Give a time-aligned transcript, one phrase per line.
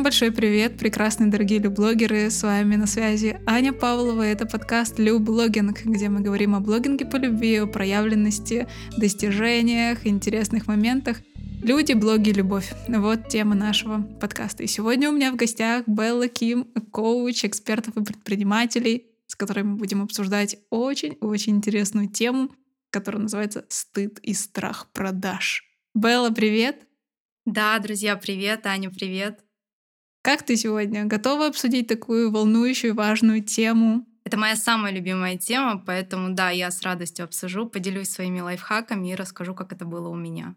[0.00, 2.30] Всем большой привет, прекрасные дорогие блогеры.
[2.30, 4.22] С вами на связи Аня Павлова.
[4.22, 8.66] Это подкаст Блогинг, где мы говорим о блогинге по любви, о проявленности,
[8.96, 11.18] достижениях, интересных моментах.
[11.62, 12.72] Люди, блоги, любовь.
[12.88, 14.62] Вот тема нашего подкаста.
[14.62, 19.76] И сегодня у меня в гостях Белла Ким, коуч экспертов и предпринимателей, с которой мы
[19.76, 22.50] будем обсуждать очень-очень интересную тему,
[22.88, 25.62] которая называется «Стыд и страх продаж».
[25.94, 26.86] Белла, привет!
[27.44, 29.40] Да, друзья, привет, Аня, привет.
[30.22, 31.06] Как ты сегодня?
[31.06, 34.04] Готова обсудить такую волнующую, важную тему?
[34.24, 39.14] Это моя самая любимая тема, поэтому да, я с радостью обсужу, поделюсь своими лайфхаками и
[39.14, 40.54] расскажу, как это было у меня.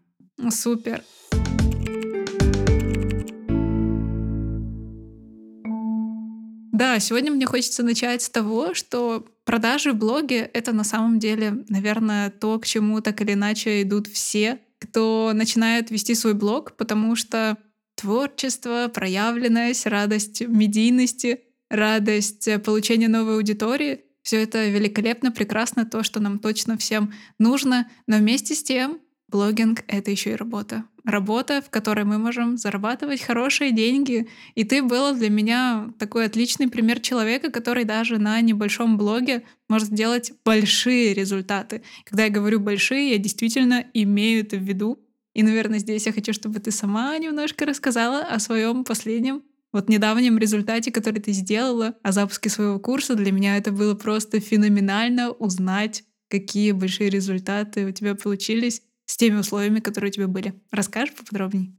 [0.50, 1.02] Супер.
[6.72, 11.64] Да, сегодня мне хочется начать с того, что продажи в блоге— это на самом деле,
[11.70, 17.16] наверное, то, к чему так или иначе идут все, кто начинает вести свой блог, потому
[17.16, 17.56] что
[17.94, 26.38] творчество, проявленность, радость медийности, радость получения новой аудитории— все это великолепно, прекрасно, то, что нам
[26.38, 30.84] точно всем нужно, но вместе с тем блогинг— это еще и работа.
[31.04, 34.26] Работа, в которой мы можем зарабатывать хорошие деньги.
[34.54, 39.88] И ты была для меня такой отличный пример человека, который даже на небольшом блоге может
[39.88, 41.82] сделать большие результаты.
[42.04, 45.03] Когда я говорю большие, я действительно имею это в виду.
[45.34, 50.38] И, наверное, здесь я хочу, чтобы ты сама немножко рассказала о своем последнем вот недавнем
[50.38, 53.16] результате, который ты сделала, о запуске своего курса.
[53.16, 59.38] Для меня это было просто феноменально узнать, какие большие результаты у тебя получились с теми
[59.38, 60.54] условиями, которые у тебя были.
[60.70, 61.74] Расскажешь поподробнее?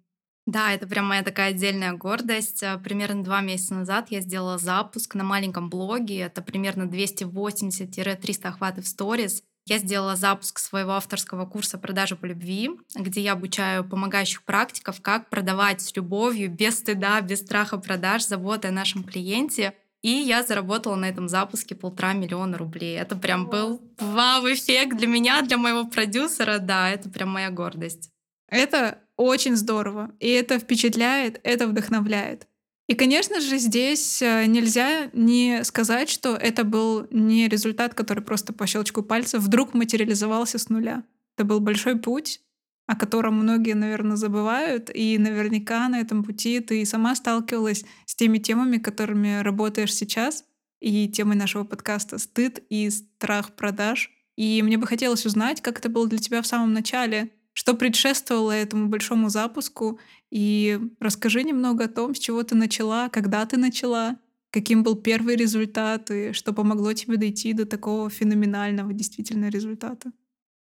[0.46, 2.62] Да, это прям моя такая отдельная гордость.
[2.62, 6.20] Э, примерно два месяца назад я сделала запуск на маленьком блоге.
[6.20, 9.42] Это примерно 280-300 охватов в сторис.
[9.68, 15.30] Я сделала запуск своего авторского курса «Продажи по любви», где я обучаю помогающих практиков, как
[15.30, 19.74] продавать с любовью, без стыда, без страха продаж, заботой о нашем клиенте—
[20.06, 22.96] и я заработала на этом запуске полтора миллиона рублей.
[22.96, 26.60] Это прям был вау-эффект для меня, для моего продюсера.
[26.60, 28.12] Да, это прям моя гордость.
[28.48, 30.12] Это очень здорово.
[30.20, 32.48] И это впечатляет, это вдохновляет.
[32.88, 38.54] И, конечно же, здесь э, нельзя не сказать, что это был не результат, который просто
[38.54, 41.04] по щелчку пальца вдруг материализовался с нуля.
[41.36, 42.42] Это был большой путь,
[42.86, 44.92] о котором многие, наверное, забывают.
[44.94, 50.46] И наверняка на этом пути ты сама сталкивалась с теми темами, которыми работаешь сейчас,
[50.80, 54.12] и темой нашего подкаста «Стыд и страх продаж».
[54.36, 58.52] И мне бы хотелось узнать, как это было для тебя в самом начале, что предшествовало
[58.52, 60.00] этому большому запуску,
[60.30, 64.18] и расскажи немного о том, с чего ты начала, когда ты начала,
[64.52, 70.12] каким был первый результат, и что помогло тебе дойти до такого феноменального действительно результата.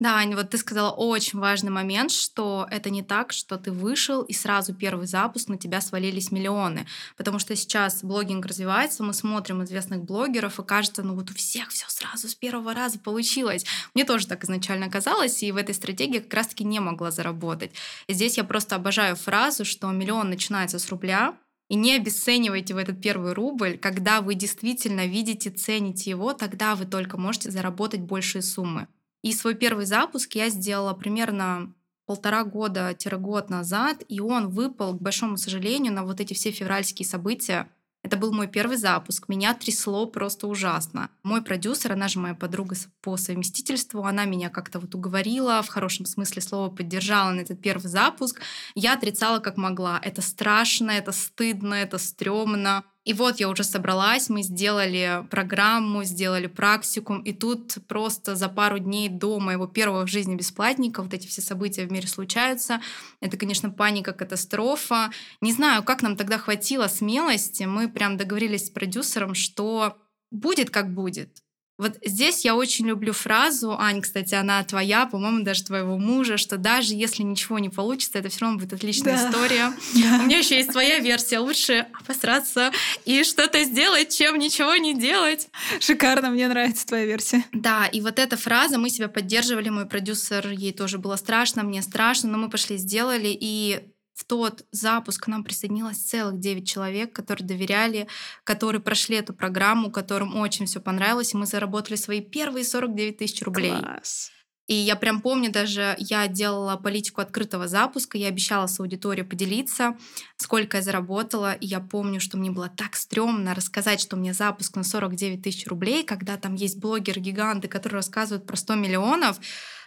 [0.03, 4.21] Да, Аня, вот ты сказала очень важный момент, что это не так, что ты вышел
[4.21, 6.85] и сразу первый запуск на тебя свалились миллионы.
[7.15, 11.69] Потому что сейчас блогинг развивается, мы смотрим известных блогеров, и кажется, ну вот у всех
[11.69, 13.65] все сразу с первого раза получилось.
[13.93, 17.71] Мне тоже так изначально казалось, и в этой стратегии как раз-таки не могла заработать.
[18.07, 21.37] И здесь я просто обожаю фразу, что миллион начинается с рубля,
[21.69, 23.77] и не обесценивайте в этот первый рубль.
[23.77, 28.89] Когда вы действительно видите, цените его, тогда вы только можете заработать большие суммы.
[29.23, 31.73] И свой первый запуск я сделала примерно
[32.05, 37.69] полтора года-год назад, и он выпал, к большому сожалению, на вот эти все февральские события.
[38.03, 39.29] Это был мой первый запуск.
[39.29, 41.09] Меня трясло просто ужасно.
[41.23, 46.05] Мой продюсер, она же моя подруга по совместительству, она меня как-то вот уговорила, в хорошем
[46.05, 48.41] смысле слова поддержала на этот первый запуск.
[48.75, 50.01] Я отрицала как могла.
[50.03, 52.83] Это страшно, это стыдно, это стрёмно.
[53.05, 58.79] И вот я уже собралась, мы сделали программу, сделали практикум, и тут просто за пару
[58.79, 62.79] дней до моего первого в жизни бесплатника вот эти все события в мире случаются.
[63.19, 65.11] Это, конечно, паника, катастрофа.
[65.41, 67.63] Не знаю, как нам тогда хватило смелости.
[67.63, 69.97] Мы прям договорились с продюсером, что
[70.31, 71.43] будет как будет.
[71.79, 76.57] Вот здесь я очень люблю фразу, Ань, кстати, она твоя, по-моему, даже твоего мужа, что
[76.57, 79.29] даже если ничего не получится, это все равно будет отличная да.
[79.29, 79.73] история.
[79.95, 80.19] Да.
[80.21, 81.39] У меня еще есть твоя версия.
[81.39, 82.71] Лучше обосраться
[83.05, 85.47] и что-то сделать, чем ничего не делать.
[85.79, 87.43] Шикарно, мне нравится твоя версия.
[87.51, 91.81] Да, и вот эта фраза, мы себя поддерживали, мой продюсер, ей тоже было страшно, мне
[91.81, 93.81] страшно, но мы пошли, сделали, и
[94.13, 98.07] в тот запуск к нам присоединилось целых 9 человек, которые доверяли,
[98.43, 103.41] которые прошли эту программу, которым очень все понравилось, и мы заработали свои первые 49 тысяч
[103.41, 103.77] рублей.
[103.77, 104.31] Класс.
[104.67, 109.97] И я прям помню даже, я делала политику открытого запуска, я обещала с аудиторией поделиться,
[110.37, 114.33] сколько я заработала, и я помню, что мне было так стрёмно рассказать, что у меня
[114.33, 119.37] запуск на 49 тысяч рублей, когда там есть блогеры-гиганты, которые рассказывают про 100 миллионов,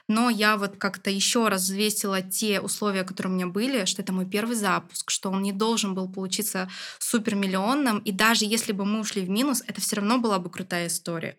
[0.08, 4.12] но я вот как-то еще раз взвесила те условия, которые у меня были, что это
[4.12, 9.00] мой первый запуск, что он не должен был получиться супермиллионным, и даже если бы мы
[9.00, 11.36] ушли в минус, это все равно была бы крутая история.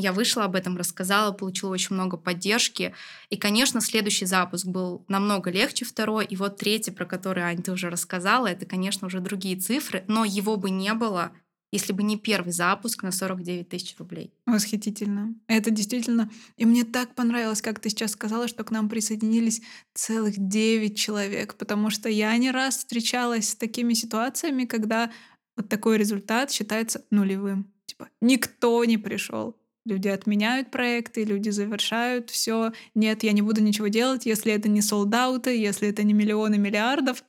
[0.00, 2.94] Я вышла об этом, рассказала, получила очень много поддержки.
[3.30, 6.24] И, конечно, следующий запуск был намного легче второй.
[6.24, 10.24] И вот третий, про который, Ань, ты уже рассказала, это, конечно, уже другие цифры, но
[10.24, 11.32] его бы не было,
[11.70, 14.32] если бы не первый запуск на 49 тысяч рублей.
[14.46, 15.34] Восхитительно.
[15.46, 16.30] Это действительно...
[16.56, 19.62] И мне так понравилось, как ты сейчас сказала, что к нам присоединились
[19.94, 25.10] целых 9 человек, потому что я не раз встречалась с такими ситуациями, когда
[25.56, 27.70] вот такой результат считается нулевым.
[27.86, 29.56] Типа никто не пришел.
[29.84, 32.72] Люди отменяют проекты, люди завершают все.
[32.94, 37.24] Нет, я не буду ничего делать, если это не солдаты, если это не миллионы миллиардов.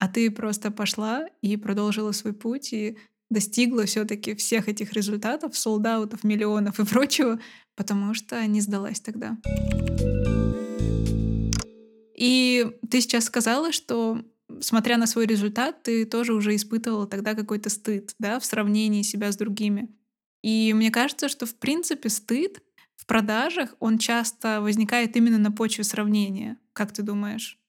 [0.00, 2.98] А ты просто пошла и продолжила свой путь и
[3.30, 7.40] достигла все-таки всех этих результатов, солдатов, миллионов и прочего,
[7.76, 9.38] потому что не сдалась тогда.
[12.14, 14.22] И ты сейчас сказала, что
[14.60, 19.32] смотря на свой результат, ты тоже уже испытывала тогда какой-то стыд, да, в сравнении себя
[19.32, 19.88] с другими.
[20.42, 22.62] И мне кажется, что в принципе стыд
[22.96, 26.58] в продажах, он часто возникает именно на почве сравнения.
[26.72, 27.59] Как ты думаешь?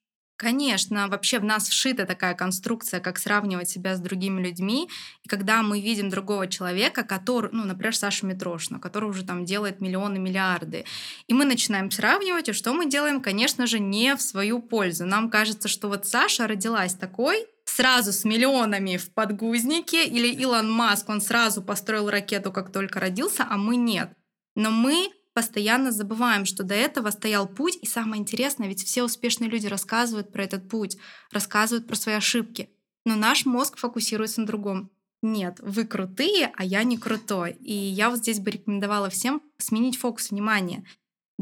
[0.42, 4.90] Конечно, вообще в нас вшита такая конструкция, как сравнивать себя с другими людьми.
[5.24, 9.82] И когда мы видим другого человека, который, ну, например, Сашу Митрошина, который уже там делает
[9.82, 10.86] миллионы, миллиарды,
[11.28, 13.22] и мы начинаем сравнивать, и что мы делаем?
[13.22, 15.06] Конечно же, не в свою пользу.
[15.06, 21.08] Нам кажется, что вот Саша родилась такой, сразу с миллионами в подгузнике, или Илон Маск,
[21.08, 24.10] он сразу построил ракету, как только родился, а мы нет.
[24.56, 29.50] Но мы постоянно забываем, что до этого стоял путь, и самое интересное, ведь все успешные
[29.50, 30.98] люди рассказывают про этот путь,
[31.32, 32.70] рассказывают про свои ошибки,
[33.06, 34.92] но наш мозг фокусируется на другом.
[35.22, 37.52] Нет, вы крутые, а я не крутой.
[37.60, 40.84] И я вот здесь бы рекомендовала всем сменить фокус внимания.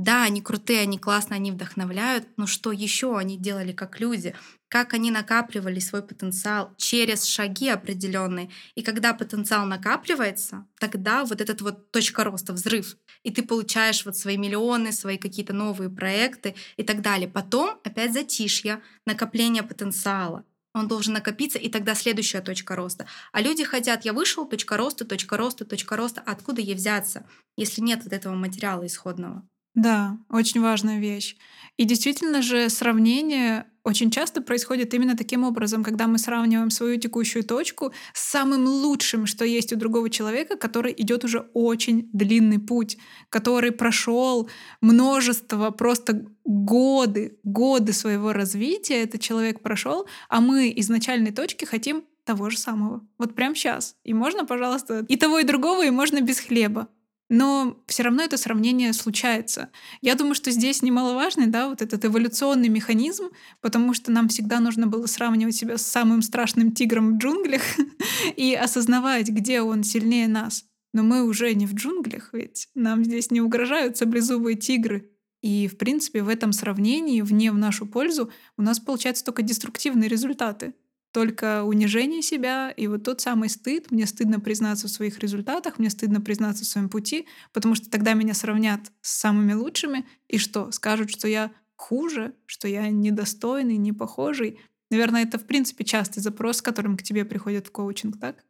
[0.01, 4.33] Да, они крутые, они классные, они вдохновляют, но что еще они делали как люди?
[4.69, 8.49] Как они накапливали свой потенциал через шаги определенные.
[8.75, 14.15] И когда потенциал накапливается, тогда вот этот вот точка роста, взрыв, и ты получаешь вот
[14.15, 17.27] свои миллионы, свои какие-то новые проекты и так далее.
[17.27, 23.05] Потом опять затишье, накопление потенциала он должен накопиться, и тогда следующая точка роста.
[23.33, 26.21] А люди хотят, я вышел, точка роста, точка роста, точка роста.
[26.25, 29.45] Откуда ей взяться, если нет вот этого материала исходного?
[29.79, 31.37] Да, очень важная вещь.
[31.77, 37.45] И действительно же сравнение очень часто происходит именно таким образом, когда мы сравниваем свою текущую
[37.45, 42.97] точку с самым лучшим, что есть у другого человека, который идет уже очень длинный путь,
[43.29, 44.49] который прошел
[44.81, 52.03] множество, просто годы, годы своего развития этот человек прошел, а мы из начальной точки хотим
[52.25, 53.07] того же самого.
[53.17, 53.95] Вот прямо сейчас.
[54.03, 56.89] И можно, пожалуйста, и того, и другого, и можно без хлеба.
[57.29, 59.69] Но все равно это сравнение случается.
[60.01, 63.29] Я думаю, что здесь немаловажный, да, вот этот эволюционный механизм,
[63.61, 67.61] потому что нам всегда нужно было сравнивать себя с самым страшным тигром в джунглях
[68.35, 70.65] и осознавать, где он сильнее нас.
[70.91, 75.11] Но мы уже не в джунглях, ведь нам здесь не угрожают саблезубые тигры.
[75.41, 80.09] И, в принципе, в этом сравнении, вне в нашу пользу, у нас получаются только деструктивные
[80.09, 80.73] результаты
[81.11, 83.91] только унижение себя и вот тот самый стыд.
[83.91, 88.13] Мне стыдно признаться в своих результатах, мне стыдно признаться в своем пути, потому что тогда
[88.13, 90.05] меня сравнят с самыми лучшими.
[90.27, 90.71] И что?
[90.71, 94.59] Скажут, что я хуже, что я недостойный, не похожий.
[94.91, 98.43] Наверное, это в принципе частый запрос, с которым к тебе приходят в коучинг, так?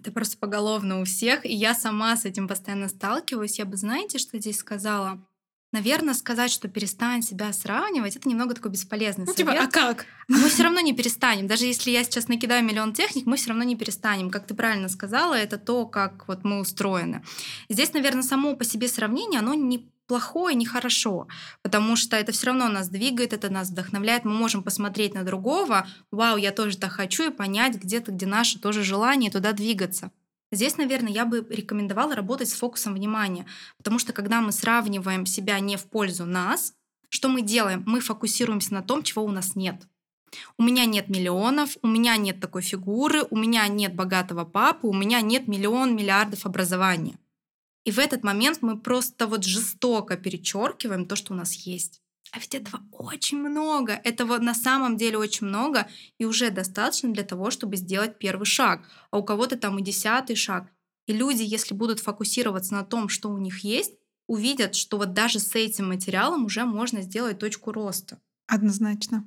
[0.00, 3.58] Это просто поголовно у всех, и я сама с этим постоянно сталкиваюсь.
[3.58, 5.26] Я бы, знаете, что здесь сказала?
[5.74, 9.54] Наверное, сказать, что перестань себя сравнивать, это немного такой бесполезный ну, совет.
[9.54, 10.06] Типа, а как?
[10.28, 11.48] Мы все равно не перестанем.
[11.48, 14.30] Даже если я сейчас накидаю миллион техник, мы все равно не перестанем.
[14.30, 17.24] Как ты правильно сказала, это то, как вот мы устроены.
[17.68, 21.26] Здесь, наверное, само по себе сравнение, оно не плохое, не хорошо,
[21.62, 25.88] потому что это все равно нас двигает, это нас вдохновляет, мы можем посмотреть на другого,
[26.12, 30.12] вау, я тоже так хочу, и понять где-то, где наше тоже желание туда двигаться.
[30.54, 33.46] Здесь, наверное, я бы рекомендовала работать с фокусом внимания,
[33.76, 36.74] потому что когда мы сравниваем себя не в пользу нас,
[37.08, 37.82] что мы делаем?
[37.86, 39.86] Мы фокусируемся на том, чего у нас нет.
[40.58, 44.92] У меня нет миллионов, у меня нет такой фигуры, у меня нет богатого папы, у
[44.92, 47.18] меня нет миллион, миллиардов образования.
[47.84, 52.00] И в этот момент мы просто вот жестоко перечеркиваем то, что у нас есть.
[52.32, 53.92] А ведь этого очень много.
[53.92, 55.88] Этого на самом деле очень много.
[56.18, 58.88] И уже достаточно для того, чтобы сделать первый шаг.
[59.10, 60.68] А у кого-то там и десятый шаг.
[61.06, 63.94] И люди, если будут фокусироваться на том, что у них есть,
[64.26, 68.18] увидят, что вот даже с этим материалом уже можно сделать точку роста.
[68.46, 69.26] Однозначно.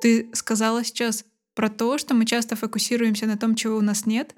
[0.00, 1.24] Ты сказала сейчас
[1.54, 4.34] про то, что мы часто фокусируемся на том, чего у нас нет,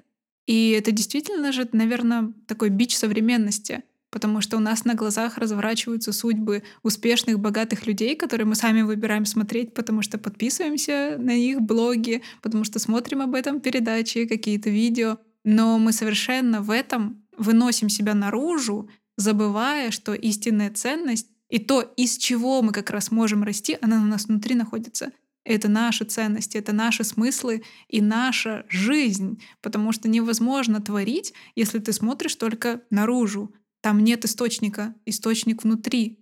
[0.49, 6.13] И это действительно же, наверное, такой бич современности, потому что у нас на глазах разворачиваются
[6.13, 12.21] судьбы успешных, богатых людей, которые мы сами выбираем смотреть, потому что подписываемся на их блоги,
[12.41, 15.17] потому что смотрим об этом передачи, какие-то видео.
[15.43, 22.17] Но мы совершенно в этом выносим себя наружу, забывая, что истинная ценность и то, из
[22.17, 25.11] чего мы как раз можем расти, она у нас внутри находится.
[25.43, 29.41] Это наши ценности, это наши смыслы и наша жизнь.
[29.61, 33.53] Потому что невозможно творить, если ты смотришь только наружу.
[33.81, 36.19] Там нет источника, источник внутри.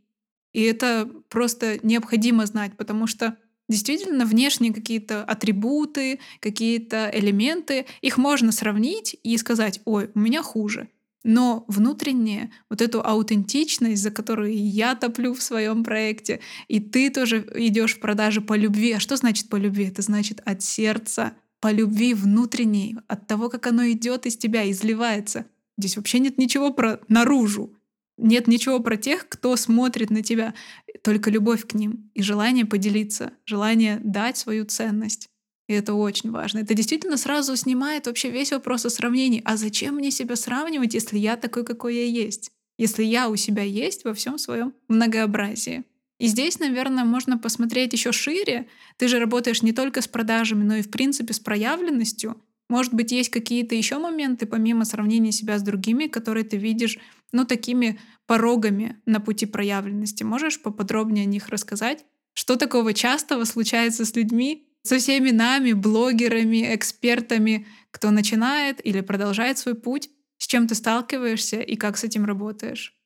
[0.54, 3.38] И это просто необходимо знать, потому что
[3.70, 10.90] действительно внешние какие-то атрибуты, какие-то элементы, их можно сравнить и сказать, ой, у меня хуже.
[11.24, 17.46] Но внутреннее, вот эту аутентичность, за которую я топлю в своем проекте, и ты тоже
[17.56, 18.94] идешь в продажи по любви.
[18.94, 19.88] А что значит по любви?
[19.88, 25.46] Это значит от сердца, по любви внутренней, от того, как оно идет из тебя, изливается.
[25.78, 27.74] Здесь вообще нет ничего про наружу.
[28.18, 30.56] Нет ничего про тех, кто смотрит на тебя,
[31.04, 35.30] только любовь к ним и желание поделиться, желание дать свою ценность.
[35.68, 36.60] И это очень важно.
[36.60, 39.42] Это действительно сразу снимает вообще весь вопрос о сравнении.
[39.46, 42.52] А зачем мне себя сравнивать, если я такой, какой я есть?
[42.78, 45.84] Если я у себя есть во всем своем многообразии.
[46.20, 48.68] И здесь, наверное, можно посмотреть еще шире.
[48.98, 52.42] Ты же работаешь не только с продажами, но и, в принципе, с проявленностью.
[52.70, 56.98] Может быть, есть какие-то еще моменты, помимо сравнения себя с другими, которые ты видишь,
[57.32, 60.24] ну, такими порогами на пути проявленности.
[60.24, 62.06] Можешь поподробнее о них рассказать?
[62.34, 69.58] Что такого частого случается с людьми, со всеми нами, блогерами, экспертами, кто начинает или продолжает
[69.58, 72.97] свой путь, с чем ты сталкиваешься и как с этим работаешь?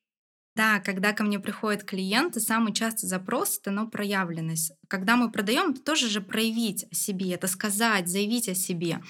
[0.55, 4.73] Да, когда ко мне приходят клиенты, самый частый запрос это но проявленность.
[4.89, 9.01] Когда мы продаем, это тоже же проявить о себе, это сказать, заявить о себе.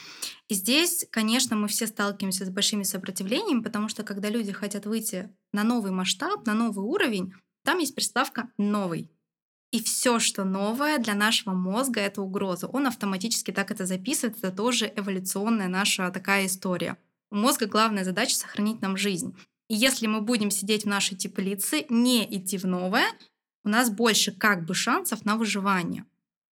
[0.49, 5.29] И здесь, конечно, мы все сталкиваемся с большими сопротивлениями, потому что когда люди хотят выйти
[5.51, 7.33] на новый масштаб, на новый уровень,
[7.63, 9.09] там есть приставка новый.
[9.71, 12.67] И все, что новое для нашего мозга, это угроза.
[12.67, 14.37] Он автоматически так это записывает.
[14.37, 16.97] Это тоже эволюционная наша такая история.
[17.31, 19.33] У мозга главная задача сохранить нам жизнь.
[19.71, 23.05] И если мы будем сидеть в нашей теплице, не идти в новое,
[23.63, 26.03] у нас больше как бы шансов на выживание.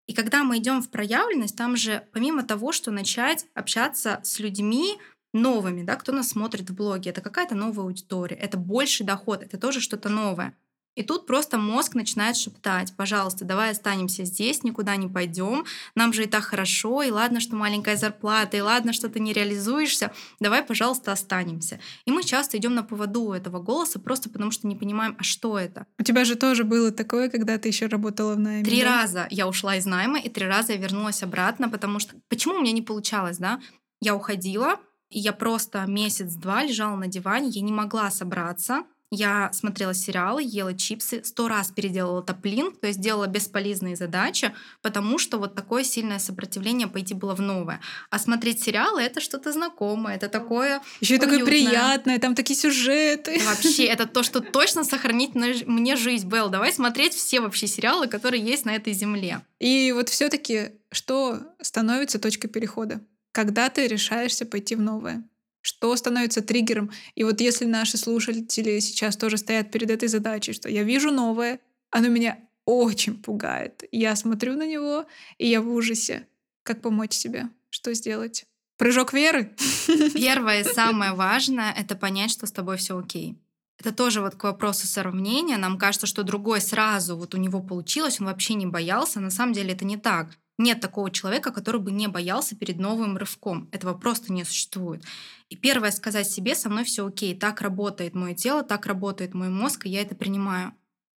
[0.07, 4.97] И когда мы идем в проявленность, там же помимо того, что начать общаться с людьми
[5.33, 9.57] новыми, да, кто нас смотрит в блоге, это какая-то новая аудитория, это больший доход, это
[9.57, 10.55] тоже что-то новое.
[10.95, 15.65] И тут просто мозг начинает шептать, пожалуйста, давай останемся здесь, никуда не пойдем,
[15.95, 19.31] нам же и так хорошо, и ладно, что маленькая зарплата, и ладно, что ты не
[19.31, 21.79] реализуешься, давай, пожалуйста, останемся.
[22.05, 25.57] И мы часто идем на поводу этого голоса просто потому, что не понимаем, а что
[25.57, 25.85] это.
[25.97, 28.65] У тебя же тоже было такое, когда ты еще работала в найме.
[28.65, 29.01] Три да?
[29.01, 32.61] раза я ушла из найма, и три раза я вернулась обратно, потому что почему у
[32.61, 33.61] меня не получалось, да?
[34.01, 34.79] Я уходила,
[35.09, 40.73] и я просто месяц-два лежала на диване, я не могла собраться, я смотрела сериалы, ела
[40.73, 46.19] чипсы, сто раз переделала топлин, то есть делала бесполезные задачи, потому что вот такое сильное
[46.19, 47.81] сопротивление пойти было в новое.
[48.09, 53.41] А смотреть сериалы— это что-то знакомое, это такое Еще и такое приятное, там такие сюжеты.
[53.45, 56.49] Вообще, это то, что точно сохранит мне жизнь, Белл.
[56.49, 59.41] Давай смотреть все вообще сериалы, которые есть на этой земле.
[59.59, 63.01] И вот все таки что становится точкой перехода?
[63.31, 65.23] Когда ты решаешься пойти в новое?
[65.61, 66.91] Что становится триггером?
[67.15, 71.59] И вот если наши слушатели сейчас тоже стоят перед этой задачей, что я вижу новое,
[71.91, 73.83] оно меня очень пугает.
[73.91, 75.05] Я смотрю на него,
[75.37, 76.27] и я в ужасе.
[76.63, 77.49] Как помочь себе?
[77.69, 78.45] Что сделать?
[78.77, 79.55] Прыжок веры?
[80.13, 83.37] Первое, самое важное, это понять, что с тобой все окей.
[83.79, 85.57] Это тоже вот к вопросу сравнения.
[85.57, 89.19] Нам кажется, что другой сразу вот у него получилось, он вообще не боялся.
[89.19, 90.37] На самом деле это не так.
[90.59, 93.69] Нет такого человека, который бы не боялся перед новым рывком.
[93.71, 95.01] Этого просто не существует.
[95.47, 99.47] И первое сказать себе, со мной все окей, так работает мое тело, так работает мой
[99.47, 100.73] мозг, и я это принимаю.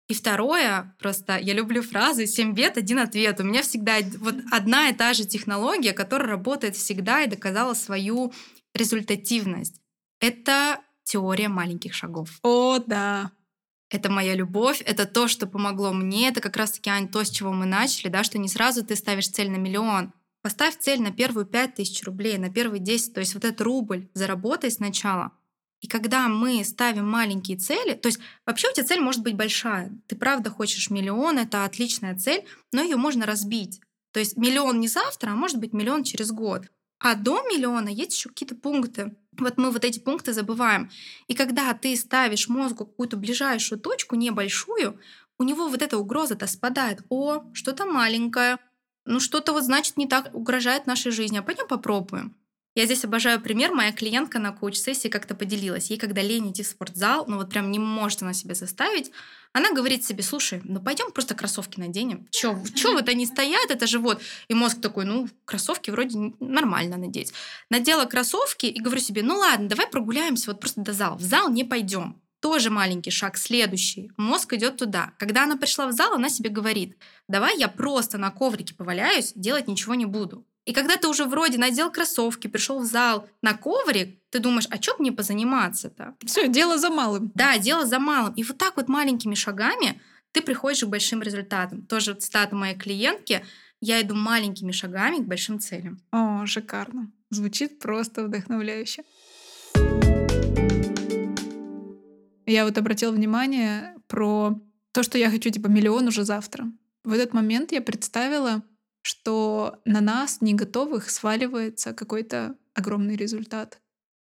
[0.06, 3.40] И второе, просто я люблю фразы «семь бед, один ответ».
[3.40, 8.32] У меня всегда вот одна и та же технология, которая работает всегда и доказала свою
[8.74, 9.80] результативность.
[10.20, 12.38] Это теория маленьких шагов.
[12.44, 13.32] О, да
[13.94, 17.52] это моя любовь, это то, что помогло мне, это как раз-таки, Ань, то, с чего
[17.52, 21.46] мы начали, да, что не сразу ты ставишь цель на миллион, поставь цель на первую
[21.46, 25.32] пять тысяч рублей, на первые 10, то есть вот этот рубль заработай сначала.
[25.80, 29.92] И когда мы ставим маленькие цели, то есть вообще у тебя цель может быть большая,
[30.06, 33.80] ты правда хочешь миллион, это отличная цель, но ее можно разбить.
[34.12, 36.70] То есть миллион не завтра, а может быть миллион через год.
[37.02, 39.16] А до миллиона есть еще какие-то пункты.
[39.36, 40.88] Вот мы вот эти пункты забываем.
[41.26, 45.00] И когда ты ставишь мозгу какую-то ближайшую точку, небольшую,
[45.36, 47.02] у него вот эта угроза-то спадает.
[47.08, 48.58] О, что-то маленькое.
[49.04, 51.38] Ну что-то вот значит не так угрожает нашей жизни.
[51.38, 52.36] А пойдем попробуем.
[52.74, 53.72] Я здесь обожаю пример.
[53.72, 55.90] Моя клиентка на коуч-сессии как-то поделилась.
[55.90, 59.10] Ей, когда лень идти в спортзал, ну вот прям не может она себя заставить,
[59.52, 62.26] она говорит себе, слушай, ну пойдем просто кроссовки наденем.
[62.30, 64.22] Че, че вот они стоят, это же вот.
[64.48, 67.34] И мозг такой, ну, кроссовки вроде нормально надеть.
[67.68, 71.16] Надела кроссовки и говорю себе, ну ладно, давай прогуляемся вот просто до зала.
[71.16, 72.22] В зал не пойдем.
[72.40, 74.10] Тоже маленький шаг, следующий.
[74.16, 75.12] Мозг идет туда.
[75.18, 76.96] Когда она пришла в зал, она себе говорит,
[77.28, 80.44] давай я просто на коврике поваляюсь, делать ничего не буду.
[80.64, 84.80] И когда ты уже вроде надел кроссовки, пришел в зал на коврик, ты думаешь, а
[84.80, 86.14] что мне позаниматься-то?
[86.24, 87.32] Все, дело за малым.
[87.34, 88.32] Да, дело за малым.
[88.34, 90.00] И вот так вот маленькими шагами
[90.30, 91.84] ты приходишь к большим результатам.
[91.86, 93.44] Тоже цитата моей клиентки.
[93.80, 96.00] Я иду маленькими шагами к большим целям.
[96.12, 97.10] О, шикарно.
[97.30, 99.02] Звучит просто вдохновляюще.
[102.46, 104.60] Я вот обратила внимание про
[104.92, 106.66] то, что я хочу типа миллион уже завтра.
[107.02, 108.62] В этот момент я представила,
[109.02, 113.80] что на нас, не готовых, сваливается какой-то огромный результат.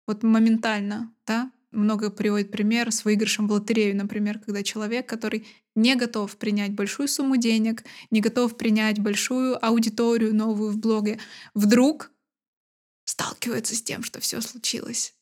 [0.07, 5.95] Вот моментально, да, много приводит пример с выигрышем в лотерею, например, когда человек, который не
[5.97, 11.19] готов принять большую сумму денег, не готов принять большую аудиторию новую в блоге,
[11.55, 12.11] вдруг
[13.05, 15.15] сталкивается с тем, что все случилось.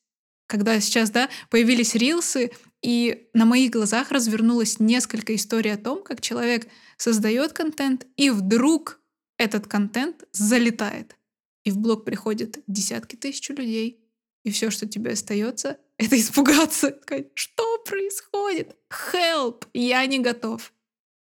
[0.47, 6.21] Когда сейчас, да, появились рилсы, и на моих глазах развернулось несколько историй о том, как
[6.21, 9.01] человек создает контент, и вдруг
[9.39, 11.17] этот контент залетает.
[11.65, 14.05] И в блог приходят десятки тысяч людей.
[14.45, 16.97] И все, что тебе остается, это испугаться.
[17.03, 18.77] Сказать, что происходит?
[19.13, 19.67] Help!
[19.75, 20.73] Я не готов.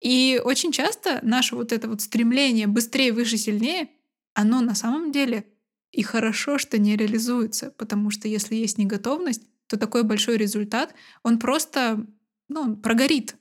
[0.02, 3.90] И очень часто наше вот это вот стремление быстрее, выше, сильнее,
[4.34, 5.46] оно на самом деле
[5.92, 10.94] и хорошо, что не реализуется, потому что если есть неготовность, то такой большой результат,
[11.24, 12.06] он просто
[12.48, 13.36] ну, он прогорит.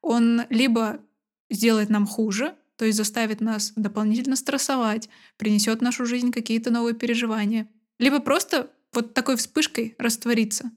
[0.00, 1.00] Он либо
[1.50, 6.94] сделает нам хуже, то есть заставит нас дополнительно стрессовать, принесет в нашу жизнь какие-то новые
[6.94, 10.70] переживания, либо просто вот такой вспышкой раствориться.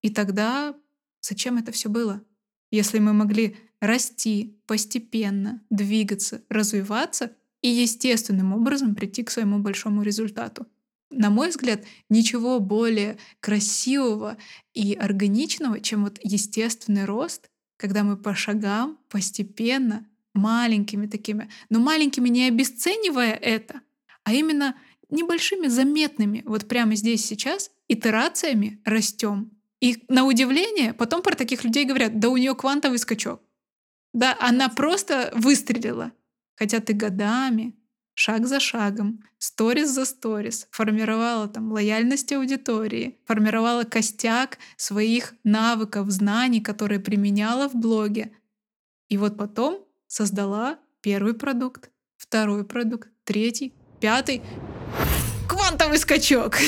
[0.00, 0.74] И тогда
[1.20, 2.22] зачем это все было?
[2.70, 10.66] Если мы могли расти постепенно, двигаться, развиваться и естественным образом прийти к своему большому результату.
[11.10, 14.38] На мой взгляд, ничего более красивого
[14.72, 22.28] и органичного, чем вот естественный рост, когда мы по шагам постепенно маленькими такими, но маленькими
[22.28, 23.80] не обесценивая это,
[24.24, 24.76] а именно
[25.10, 29.50] небольшими заметными, вот прямо здесь сейчас, итерациями растем.
[29.80, 33.42] И на удивление потом про таких людей говорят, да у нее квантовый скачок.
[34.12, 36.12] Да, она просто выстрелила.
[36.54, 37.74] Хотя ты годами,
[38.14, 46.60] шаг за шагом, сторис за сторис формировала там лояльность аудитории, формировала костяк своих навыков, знаний,
[46.60, 48.32] которые применяла в блоге.
[49.08, 54.42] И вот потом создала первый продукт, второй продукт, третий, пятый.
[55.48, 56.56] Квантовый скачок!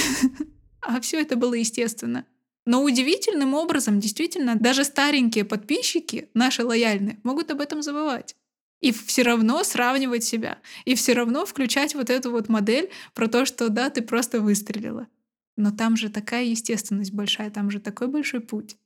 [0.86, 2.26] А все это было естественно.
[2.66, 8.36] Но удивительным образом, действительно, даже старенькие подписчики, наши лояльные, могут об этом забывать.
[8.82, 10.58] И все равно сравнивать себя.
[10.84, 15.08] И все равно включать вот эту вот модель про то, что да, ты просто выстрелила.
[15.56, 18.76] Но там же такая естественность большая, там же такой большой путь.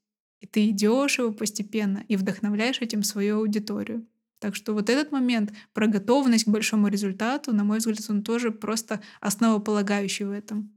[0.40, 4.07] И ты идешь его постепенно и вдохновляешь этим свою аудиторию.
[4.40, 8.51] Так что вот этот момент про готовность к большому результату, на мой взгляд, он тоже
[8.51, 10.72] просто основополагающий в этом.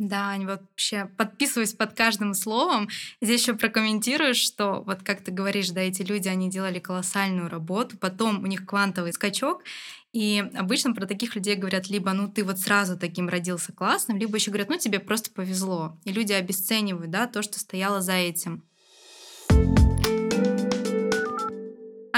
[0.00, 2.88] Да, вообще подписываюсь под каждым словом.
[3.20, 7.98] Здесь еще прокомментирую, что вот как ты говоришь, да, эти люди, они делали колоссальную работу,
[7.98, 9.62] потом у них квантовый скачок,
[10.14, 14.36] и обычно про таких людей говорят либо, ну ты вот сразу таким родился классным, либо
[14.36, 15.98] еще говорят, ну тебе просто повезло.
[16.04, 18.64] И люди обесценивают, да, то, что стояло за этим.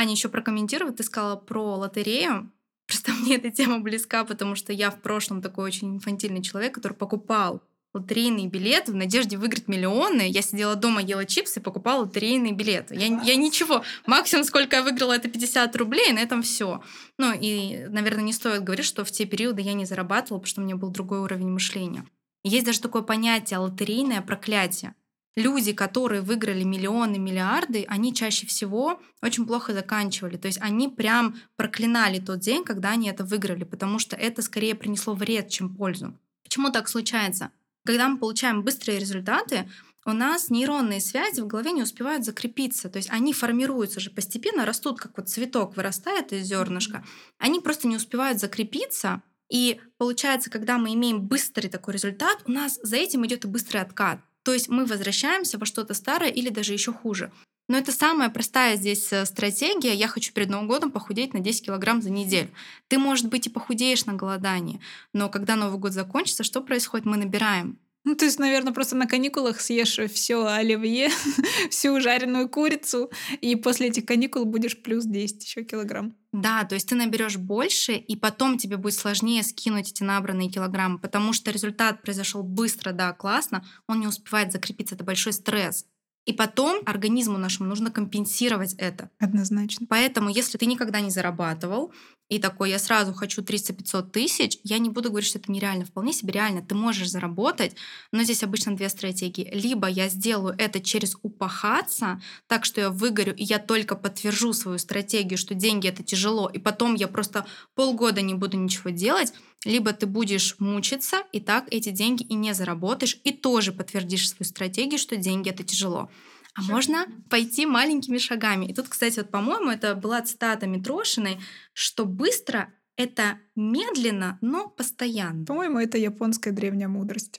[0.02, 2.50] Аня еще прокомментировала, ты сказала про лотерею.
[2.86, 6.94] Просто мне эта тема близка, потому что я в прошлом такой очень инфантильный человек, который
[6.94, 7.62] покупал
[7.94, 10.22] лотерейные билеты в надежде выиграть миллионы.
[10.28, 12.96] Я сидела дома, ела чипсы покупала лотерейные билеты.
[12.96, 13.84] Я, я ничего.
[14.06, 16.82] Максимум, сколько я выиграла, это 50 рублей, и на этом все.
[17.18, 20.60] Ну и, наверное, не стоит говорить, что в те периоды я не зарабатывала, потому что
[20.62, 22.04] у меня был другой уровень мышления.
[22.42, 24.94] Есть даже такое понятие лотерейное проклятие
[25.36, 30.36] люди, которые выиграли миллионы, миллиарды, они чаще всего очень плохо заканчивали.
[30.36, 34.74] То есть они прям проклинали тот день, когда они это выиграли, потому что это скорее
[34.74, 36.16] принесло вред, чем пользу.
[36.44, 37.50] Почему так случается?
[37.84, 39.68] Когда мы получаем быстрые результаты,
[40.04, 42.88] у нас нейронные связи в голове не успевают закрепиться.
[42.88, 47.04] То есть они формируются же постепенно, растут, как вот цветок вырастает из зернышка.
[47.38, 49.22] Они просто не успевают закрепиться.
[49.48, 53.78] И получается, когда мы имеем быстрый такой результат, у нас за этим идет и быстрый
[53.78, 54.18] откат.
[54.44, 57.30] То есть мы возвращаемся во что-то старое или даже еще хуже.
[57.68, 59.94] Но это самая простая здесь э, стратегия.
[59.94, 62.50] Я хочу перед Новым годом похудеть на 10 килограмм за неделю.
[62.88, 64.80] Ты, может быть, и похудеешь на голодании,
[65.12, 67.06] но когда Новый год закончится, что происходит?
[67.06, 67.78] Мы набираем.
[68.04, 71.08] Ну, ты, наверное, просто на каникулах съешь все оливье,
[71.70, 73.10] всю жареную курицу,
[73.40, 76.16] и после этих каникул будешь плюс 10 еще килограмм.
[76.32, 80.98] Да, то есть ты наберешь больше, и потом тебе будет сложнее скинуть эти набранные килограммы,
[80.98, 85.86] потому что результат произошел быстро, да, классно, он не успевает закрепиться, это большой стресс.
[86.24, 89.10] И потом организму нашему нужно компенсировать это.
[89.18, 89.86] Однозначно.
[89.88, 91.92] Поэтому, если ты никогда не зарабатывал,
[92.28, 95.84] и такой, я сразу хочу 300-500 тысяч, я не буду говорить, что это нереально.
[95.84, 96.62] Вполне себе реально.
[96.62, 97.76] Ты можешь заработать,
[98.10, 99.50] но здесь обычно две стратегии.
[99.52, 104.78] Либо я сделаю это через упахаться, так что я выгорю, и я только подтвержу свою
[104.78, 109.92] стратегию, что деньги— это тяжело, и потом я просто полгода не буду ничего делать, либо
[109.92, 114.98] ты будешь мучиться, и так эти деньги и не заработаешь, и тоже подтвердишь свою стратегию,
[114.98, 116.10] что деньги— это тяжело
[116.54, 118.66] а можно пойти маленькими шагами.
[118.66, 121.40] И тут, кстати, вот, по-моему, это была цитата Митрошиной,
[121.72, 125.46] что быстро это медленно, но постоянно.
[125.46, 127.38] По-моему, это японская древняя мудрость.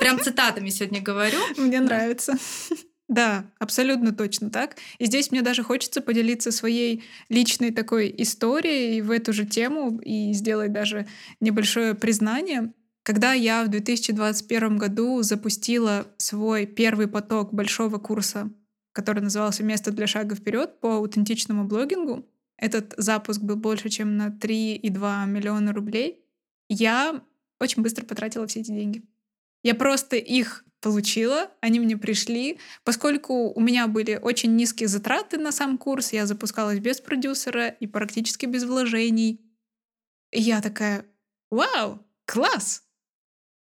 [0.00, 1.38] Прям цитатами сегодня говорю.
[1.56, 2.34] Мне нравится.
[3.08, 4.76] Да, абсолютно точно так.
[4.98, 10.32] И здесь мне даже хочется поделиться своей личной такой историей в эту же тему и
[10.32, 11.06] сделать даже
[11.40, 12.72] небольшое признание.
[13.02, 18.50] Когда я в 2021 году запустила свой первый поток большого курса,
[18.92, 24.28] который назывался «Место для шага вперед» по аутентичному блогингу, этот запуск был больше, чем на
[24.28, 26.24] 3,2 миллиона рублей,
[26.70, 27.22] я
[27.60, 29.02] очень быстро потратила все эти деньги.
[29.62, 32.58] Я просто их получила, они мне пришли.
[32.84, 37.86] Поскольку у меня были очень низкие затраты на сам курс, я запускалась без продюсера и
[37.86, 39.40] практически без вложений.
[40.30, 41.06] И я такая,
[41.50, 42.82] вау, класс!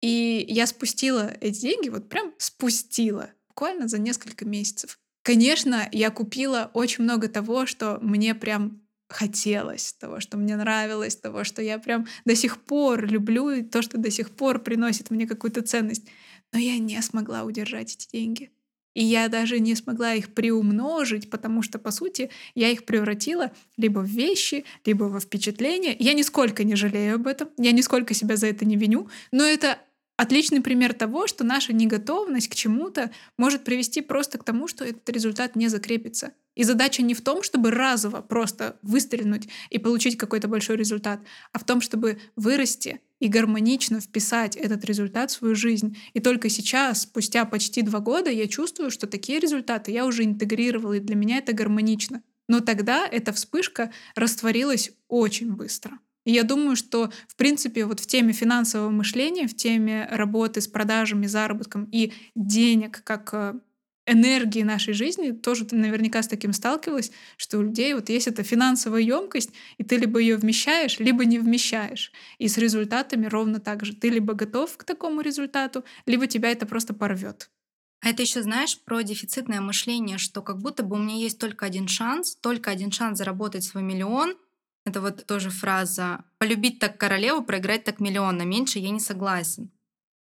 [0.01, 5.01] И я спустила эти деньги, вот прям спустила, буквально за несколько месяцев.
[5.25, 11.43] Конечно, я купила очень много того, что мне прям хотелось, того, что мне нравилось, того,
[11.43, 15.27] что я прям до сих пор люблю, и то, что до сих пор приносит мне
[15.27, 16.05] какую-то ценность.
[16.53, 18.51] Но я не смогла удержать эти деньги.
[18.95, 24.01] И я даже не смогла их приумножить, потому что, по сути, я их превратила либо
[24.01, 25.95] в вещи, либо во впечатления.
[25.99, 29.79] Я нисколько не жалею об этом, я нисколько себя за это не виню, но это
[30.17, 35.09] отличный пример того, что наша неготовность к чему-то может привести просто к тому, что этот
[35.11, 36.33] результат не закрепится.
[36.57, 41.21] И задача не в том, чтобы разово просто выстрелить и получить какой-то большой результат,
[41.53, 45.97] а в том, чтобы вырасти и гармонично вписать этот результат в свою жизнь.
[46.13, 50.95] И только сейчас, спустя почти два года, я чувствую, что такие результаты я уже интегрировала,
[50.95, 52.23] и для меня это гармонично.
[52.49, 55.99] Но тогда эта вспышка растворилась очень быстро.
[56.25, 60.69] И я думаю, что, в принципе, вот в теме финансового мышления, в теме работы с
[60.69, 63.55] продажами, заработком и денег как э,
[64.09, 68.43] энергии нашей жизни, тоже ты наверняка с таким сталкивалась, что у людей вот есть эта
[68.43, 72.13] финансовая емкость, и ты либо ее вмещаешь, либо не вмещаешь.
[72.39, 73.95] И с результатами ровно так же.
[73.95, 77.51] Ты либо готов к такому результату, либо тебя это просто порвет.
[78.01, 81.67] А это еще знаешь про дефицитное мышление, что как будто бы у меня есть только
[81.67, 84.37] один шанс, только один шанс заработать свой миллион,
[84.85, 89.71] это вот тоже фраза «полюбить так королеву, проиграть так миллион, на меньше я не согласен».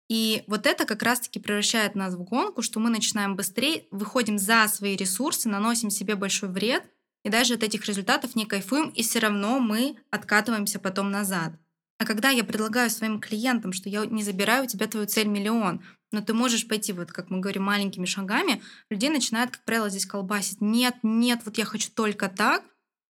[0.09, 4.69] И вот это как раз-таки превращает нас в гонку, что мы начинаем быстрее, выходим за
[4.69, 6.85] свои ресурсы, наносим себе большой вред,
[7.25, 11.55] и даже от этих результатов не кайфуем, и все равно мы откатываемся потом назад.
[11.99, 15.83] А когда я предлагаю своим клиентам, что я не забираю у тебя твою цель миллион,
[16.12, 20.07] но ты можешь пойти, вот как мы говорим, маленькими шагами, людей начинает, как правило, здесь
[20.07, 20.61] колбасить.
[20.61, 22.62] Нет, нет, вот я хочу только так,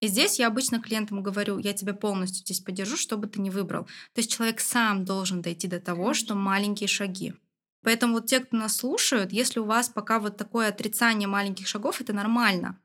[0.04, 3.48] и здесь я обычно клиентам говорю, я тебя полностью здесь поддержу, что бы ты ни
[3.48, 3.84] выбрал.
[4.12, 7.32] То есть человек сам должен дойти до того, что маленькие шаги.
[7.82, 12.02] Поэтому вот те, кто нас слушают, если у вас пока вот такое отрицание маленьких шагов,
[12.02, 12.78] это нормально.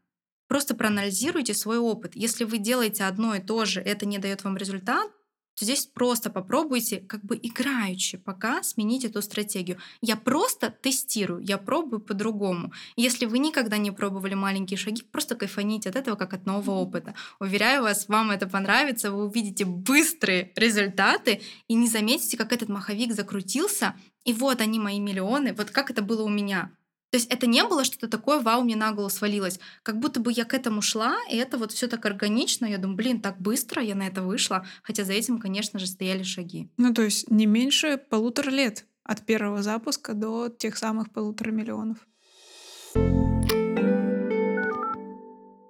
[0.47, 2.15] Просто проанализируйте свой опыт.
[2.15, 5.11] Если вы делаете одно и то же, это не дает вам результат,
[5.59, 9.77] то здесь просто попробуйте как бы играючи пока сменить эту стратегию.
[9.99, 12.71] Я просто тестирую, я пробую по-другому.
[12.95, 17.13] Если вы никогда не пробовали маленькие шаги, просто кайфаните от этого как от нового опыта.
[17.41, 23.13] Уверяю вас, вам это понравится, вы увидите быстрые результаты и не заметите, как этот маховик
[23.13, 26.71] закрутился, и вот они мои миллионы, вот как это было у меня.
[27.11, 29.59] То есть это не было что-то такое, вау, мне на голову свалилось.
[29.81, 32.65] Как будто бы я к этому шла, и это вот все так органично.
[32.67, 34.65] Я думаю, блин, так быстро я на это вышла.
[34.83, 36.69] Хотя за этим, конечно же, стояли шаги.
[36.77, 41.97] Ну, то есть не меньше полутора лет от первого запуска до тех самых полутора миллионов.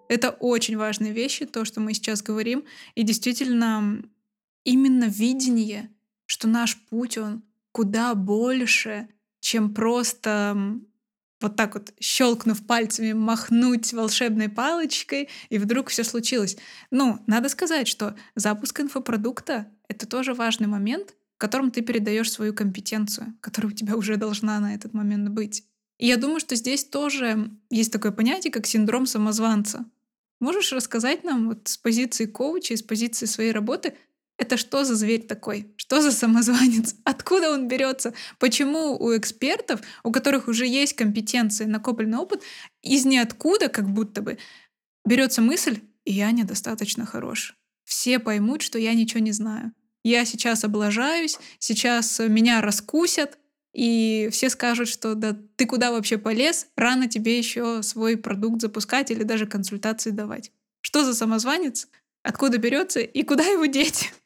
[0.09, 2.65] Это очень важные вещи, то, что мы сейчас говорим.
[2.95, 4.03] И действительно,
[4.65, 5.89] именно видение,
[6.25, 9.07] что наш путь, он куда больше,
[9.39, 10.81] чем просто
[11.41, 16.57] вот так вот щелкнув пальцами, махнуть волшебной палочкой, и вдруг все случилось.
[16.91, 22.53] Ну, надо сказать, что запуск инфопродукта— это тоже важный момент, в котором ты передаешь свою
[22.53, 25.63] компетенцию, которая у тебя уже должна на этот момент быть.
[25.97, 29.85] И я думаю, что здесь тоже есть такое понятие, как синдром самозванца.
[30.39, 33.95] Можешь рассказать нам вот с позиции коуча, с позиции своей работы,
[34.39, 35.67] это что за зверь такой?
[35.75, 36.95] Что за самозванец?
[37.03, 38.13] Откуда он берется?
[38.39, 42.41] Почему у экспертов, у которых уже есть компетенции, накопленный опыт,
[42.81, 44.37] из ниоткуда как будто бы
[45.05, 47.55] берется мысль, я недостаточно хорош.
[47.83, 49.73] Все поймут, что я ничего не знаю.
[50.03, 53.37] Я сейчас облажаюсь, сейчас меня раскусят,
[53.73, 59.11] и все скажут, что да ты куда вообще полез, рано тебе еще свой продукт запускать
[59.11, 60.51] или даже консультации давать.
[60.81, 61.87] Что за самозванец?
[62.23, 64.13] Откуда берется и куда его деть?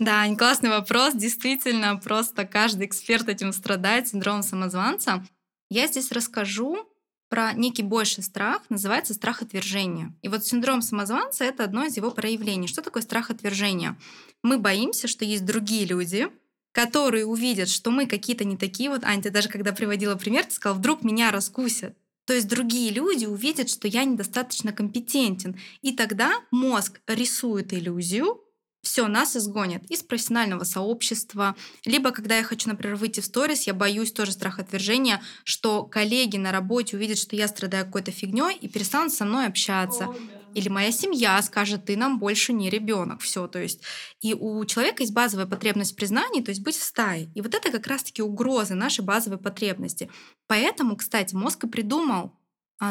[0.00, 1.12] Да, классный вопрос.
[1.14, 5.22] Действительно, просто каждый эксперт этим страдает, синдромом самозванца.
[5.68, 6.88] Я здесь расскажу
[7.28, 10.14] про некий больший страх, называется страх отвержения.
[10.22, 12.66] И вот синдром самозванца— это одно из его проявлений.
[12.66, 13.98] Что такое страх отвержения?
[14.42, 16.28] Мы боимся, что есть другие люди,
[16.72, 18.88] которые увидят, что мы какие-то не такие.
[18.88, 21.94] Вот, Ань, ты даже когда приводила пример, ты сказала, вдруг меня раскусят.
[22.24, 25.60] То есть другие люди увидят, что я недостаточно компетентен.
[25.82, 28.40] И тогда мозг рисует иллюзию,
[28.82, 31.54] все, нас изгонят из профессионального сообщества.
[31.84, 36.36] Либо, когда я хочу, например, выйти в сторис, я боюсь тоже страх отвержения, что коллеги
[36.36, 40.04] на работе увидят, что я страдаю какой-то фигней и перестанут со мной общаться.
[40.04, 40.40] О, да.
[40.54, 43.20] Или моя семья скажет, ты нам больше не ребенок.
[43.20, 43.82] Все, то есть.
[44.20, 47.30] И у человека есть базовая потребность признания, то есть быть в стае.
[47.34, 50.10] И вот это как раз-таки угрозы нашей базовой потребности.
[50.48, 52.39] Поэтому, кстати, мозг и придумал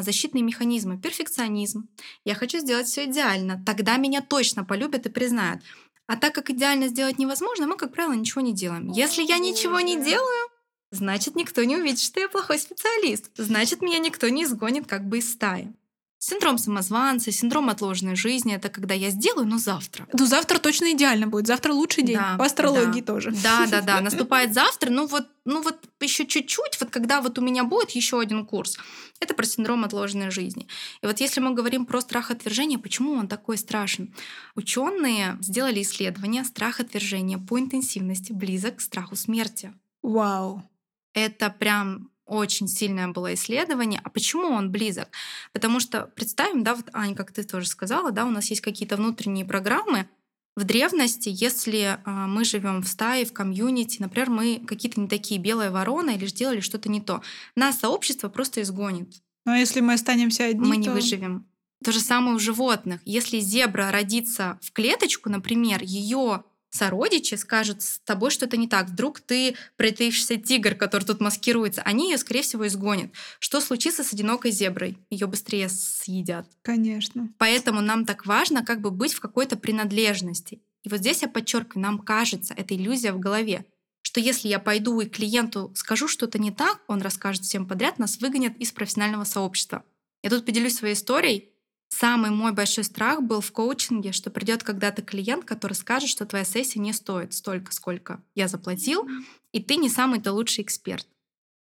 [0.02, 1.90] защитные механизмы, перфекционизм.
[2.24, 5.62] Я хочу сделать все идеально, тогда меня точно полюбят и признают.
[6.08, 8.90] А так как идеально сделать невозможно, мы, как правило, ничего не делаем.
[8.92, 10.50] Если я ничего не делаю,
[10.92, 13.30] значит, никто не увидит, что я плохой специалист.
[13.36, 15.74] Значит, меня никто не изгонит как бы из стаи.
[16.22, 20.06] Синдром самозванца, синдром отложенной жизни— это когда я сделаю, но завтра.
[20.12, 21.48] Ну, завтра точно идеально будет.
[21.48, 22.18] Завтра лучший день.
[22.18, 23.14] Да, По астрологии да.
[23.14, 23.32] тоже.
[23.32, 24.02] Да, да, да.
[24.02, 24.90] Наступает завтра.
[24.90, 28.78] Ну вот, ну вот еще чуть-чуть, вот когда вот у меня будет еще один курс.
[29.22, 30.68] Это про синдром отложенной жизни.
[31.02, 34.14] И вот если мы говорим про страх отвержения, почему он такой страшен?
[34.56, 39.74] Ученые сделали исследование страх отвержения по интенсивности близок к страху смерти.
[40.02, 40.70] Вау.
[41.14, 44.02] Это прям очень сильное было исследование.
[44.04, 45.10] А почему он близок?
[45.52, 48.98] Потому что представим, да, вот, Аня, как ты тоже сказала, да, у нас есть какие-то
[48.98, 50.08] внутренние программы.
[50.56, 55.40] В древности, если а, мы живем в стае, в комьюнити, например, мы какие-то не такие
[55.40, 57.22] белые вороны или сделали что-то не то,
[57.56, 59.14] нас сообщество просто изгонит.
[59.46, 60.82] Но если мы останемся одни, мы то...
[60.82, 61.46] не выживем.
[61.84, 63.00] То же самое у животных.
[63.06, 68.90] Если зебра родится в клеточку, например, ее сородичи скажут с тобой что-то не так.
[68.90, 71.82] Вдруг ты притаившийся тигр, который тут маскируется.
[71.82, 73.12] Они ее, скорее всего, изгонят.
[73.40, 74.98] Что случится с одинокой зеброй?
[75.10, 76.48] Ее быстрее съедят.
[76.62, 77.30] Конечно.
[77.38, 80.62] Поэтому нам так важно как бы быть в какой-то принадлежности.
[80.84, 83.66] И вот здесь я подчеркиваю, нам кажется, это иллюзия в голове,
[84.02, 88.20] что если я пойду и клиенту скажу что-то не так, он расскажет всем подряд, нас
[88.20, 89.84] выгонят из профессионального сообщества.
[90.24, 91.49] Я тут поделюсь своей историей.
[91.90, 96.46] Самый мой большой страх был в коучинге, что придет когда-то клиент, который скажет, что твоя
[96.46, 99.08] сессия не стоит столько, сколько я заплатил,
[99.52, 101.08] и ты не самый-то лучший эксперт.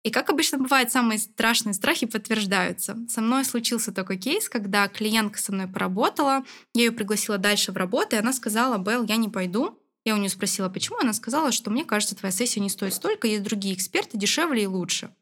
[0.03, 2.99] И как обычно бывает, самые страшные страхи подтверждаются.
[3.09, 6.45] Со мной случился такой кейс, когда клиентка со мной поработала,
[6.75, 9.79] я ее пригласила дальше в работу, и она сказала, Белл, я не пойду.
[10.05, 10.99] Я у нее спросила, почему.
[11.01, 14.67] Она сказала, что мне кажется, твоя сессия не стоит столько, есть другие эксперты дешевле и
[14.67, 15.15] лучше.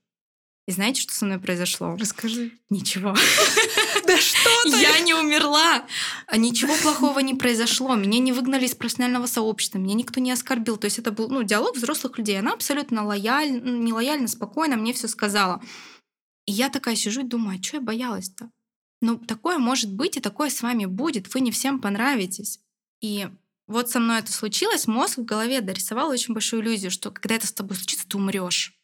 [0.71, 1.97] И знаете, что со мной произошло?
[1.99, 2.53] Расскажи.
[2.71, 3.17] Ничего.
[4.07, 4.81] Да что ты?
[4.81, 5.85] Я не умерла.
[6.27, 7.95] А ничего плохого не произошло.
[7.95, 9.79] Меня не выгнали из профессионального сообщества.
[9.79, 10.77] Меня никто не оскорбил.
[10.77, 12.39] То есть это был ну, диалог взрослых людей.
[12.39, 15.63] Она абсолютно лояльна, не лояльна, спокойно мне все сказала.
[16.47, 18.51] И я такая сижу и думаю, а что я боялась-то?
[19.01, 21.33] Ну, такое может быть, и такое с вами будет.
[21.35, 22.61] Вы не всем понравитесь.
[23.01, 23.29] И
[23.67, 27.47] вот со мной это случилось, мозг в голове дорисовал очень большую иллюзию, что когда это
[27.47, 28.80] с тобой случится, ты умрешь.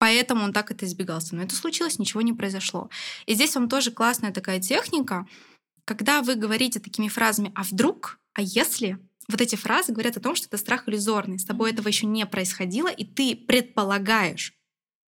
[0.00, 1.36] Поэтому он так это избегался.
[1.36, 2.88] Но это случилось, ничего не произошло.
[3.26, 5.26] И здесь вам тоже классная такая техника,
[5.84, 10.34] когда вы говорите такими фразами «а вдруг?», «а если?», вот эти фразы говорят о том,
[10.34, 11.38] что это страх иллюзорный.
[11.38, 14.54] С тобой этого еще не происходило, и ты предполагаешь.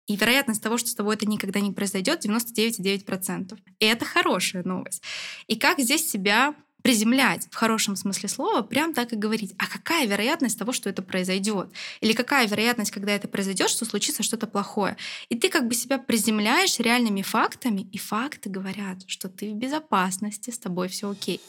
[0.08, 3.56] И вероятность того, что с тобой это никогда не произойдет, 99,9%.
[3.78, 5.02] И это хорошая новость.
[5.46, 9.54] И как здесь себя приземлять в хорошем смысле слова, прям так и говорить.
[9.58, 11.70] А какая вероятность того, что это произойдет?
[12.00, 14.96] Или какая вероятность, когда это произойдет, что случится что-то плохое?
[15.28, 20.50] И ты как бы себя приземляешь реальными фактами, и факты говорят, что ты в безопасности,
[20.50, 21.40] с тобой все окей.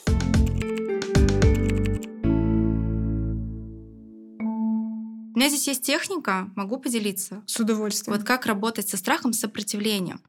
[5.35, 7.41] У меня здесь есть техника, могу поделиться.
[7.47, 8.15] С удовольствием.
[8.15, 10.21] Вот как работать со страхом, с сопротивлением.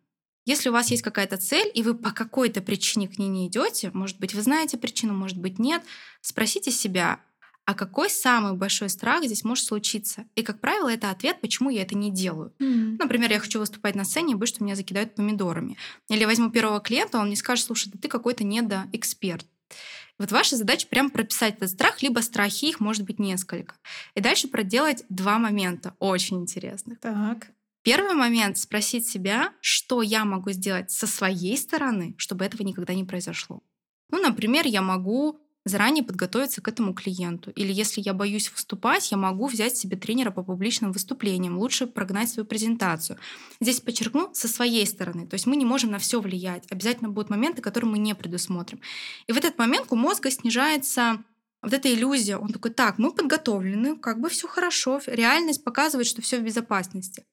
[0.44, 3.90] Если у вас есть какая-то цель, и вы по какой-то причине к ней не идете,
[3.94, 5.82] может быть, вы знаете причину, может быть, нет,
[6.20, 7.20] спросите себя,
[7.66, 10.26] а какой самый большой страх здесь может случиться?
[10.34, 12.52] И, как правило, это ответ, почему я это не делаю.
[12.60, 12.96] М.
[12.96, 15.78] Например, я хочу выступать на сцене и боюсь, что меня закидают помидорами.
[16.10, 19.46] Или возьму первого клиента, он мне скажет, слушай, да ты какой-то недоэксперт.
[20.18, 23.76] Вот ваша задача прям прописать этот страх, либо страхи, их может быть несколько.
[24.14, 27.00] И дальше проделать два момента, очень интересных.
[27.00, 27.48] Так.
[27.84, 33.04] Первый момент— спросить себя, что я могу сделать со своей стороны, чтобы этого никогда не
[33.04, 33.62] произошло.
[34.10, 37.50] Ну, например, я могу заранее подготовиться к этому клиенту.
[37.50, 42.30] Или если я боюсь выступать, я могу взять себе тренера по публичным выступлениям, лучше прогнать
[42.30, 43.18] свою презентацию.
[43.60, 45.26] Здесь подчеркну со своей стороны.
[45.26, 46.64] То есть мы не можем на все влиять.
[46.70, 48.80] Обязательно будут моменты, которые мы не предусмотрим.
[49.26, 51.22] И в этот момент у мозга снижается
[51.60, 52.38] вот эта иллюзия.
[52.38, 55.02] Он такой, так, мы подготовлены, как бы все хорошо.
[55.06, 57.24] Реальность показывает, что все в безопасности.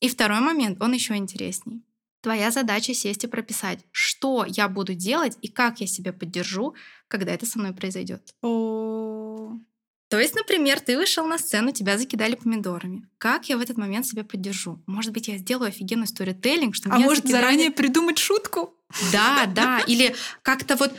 [0.00, 1.82] И второй момент, он еще интересней.
[2.22, 6.74] Твоя задача сесть и прописать, что я буду делать и как я себя поддержу,
[7.08, 8.34] когда это со мной произойдет.
[8.42, 9.52] О,
[10.08, 13.08] То есть, например, ты вышел на сцену, тебя закидали помидорами.
[13.18, 14.82] Как я в этот момент себя поддержу?
[14.86, 18.74] Может быть, я сделаю офигенный сторителлинг, что А меня может закидали- заранее придумать шутку?
[19.12, 19.80] Да, да.
[19.80, 20.92] Или как-то вот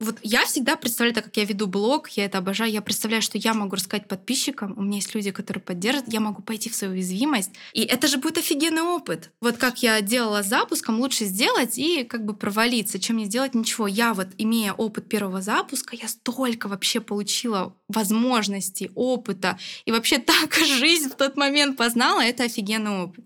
[0.00, 3.38] вот я всегда представляю, так как я веду блог, я это обожаю, я представляю, что
[3.38, 6.94] я могу рассказать подписчикам, у меня есть люди, которые поддержат, я могу пойти в свою
[6.94, 9.30] уязвимость, и это же будет офигенный опыт.
[9.40, 13.54] Вот как я делала с запуском, лучше сделать и как бы провалиться, чем не сделать
[13.54, 13.86] ничего.
[13.86, 20.54] Я вот, имея опыт первого запуска, я столько вообще получила возможностей, опыта, и вообще так
[20.54, 23.24] жизнь в тот момент познала, это офигенный опыт.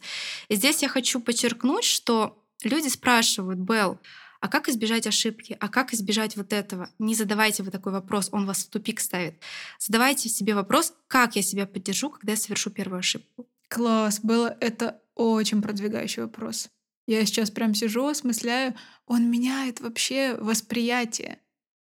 [0.49, 3.99] И здесь я хочу подчеркнуть, что люди спрашивают, Белл,
[4.41, 5.57] а как избежать ошибки?
[5.59, 6.91] А как избежать вот этого?
[6.99, 9.41] Не задавайте вы такой вопрос, он вас в тупик ставит.
[9.79, 13.49] Задавайте себе вопрос, как я себя поддержу, когда я совершу первую ошибку.
[13.69, 16.71] Класс, было это очень продвигающий вопрос.
[17.07, 18.75] Я сейчас прям сижу, осмысляю,
[19.07, 21.41] он меняет вообще восприятие.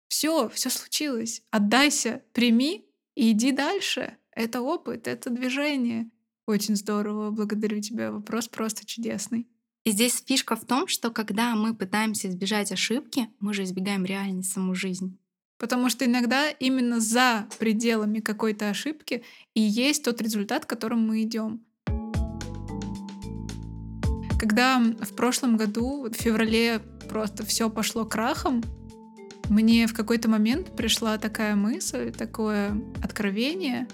[0.08, 1.42] Все, все случилось.
[1.52, 4.18] Отдайся, прими и иди дальше.
[4.32, 6.10] Это опыт, это движение.
[6.46, 8.12] Очень здорово, благодарю тебя.
[8.12, 9.48] Вопрос просто чудесный.
[9.88, 14.52] И здесь фишка в том, что когда мы пытаемся избежать ошибки, мы же избегаем реальность,
[14.52, 15.18] саму жизнь.
[15.58, 19.24] Потому что иногда именно за пределами какой-то ошибки
[19.54, 21.62] и есть тот результат, к которому мы идем.
[24.38, 28.62] Когда в прошлом году, в феврале, просто все пошло крахом,
[29.48, 33.88] мне в какой-то момент пришла такая мысль, такое откровение,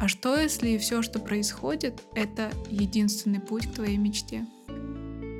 [0.00, 4.44] а что если все, что происходит, это единственный путь к твоей мечте?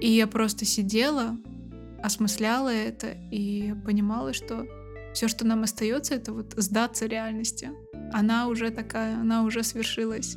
[0.00, 1.36] И я просто сидела,
[2.02, 4.66] осмысляла это и понимала, что
[5.14, 7.70] все, что нам остается, это вот сдаться реальности.
[8.12, 10.36] Она уже такая, она уже свершилась.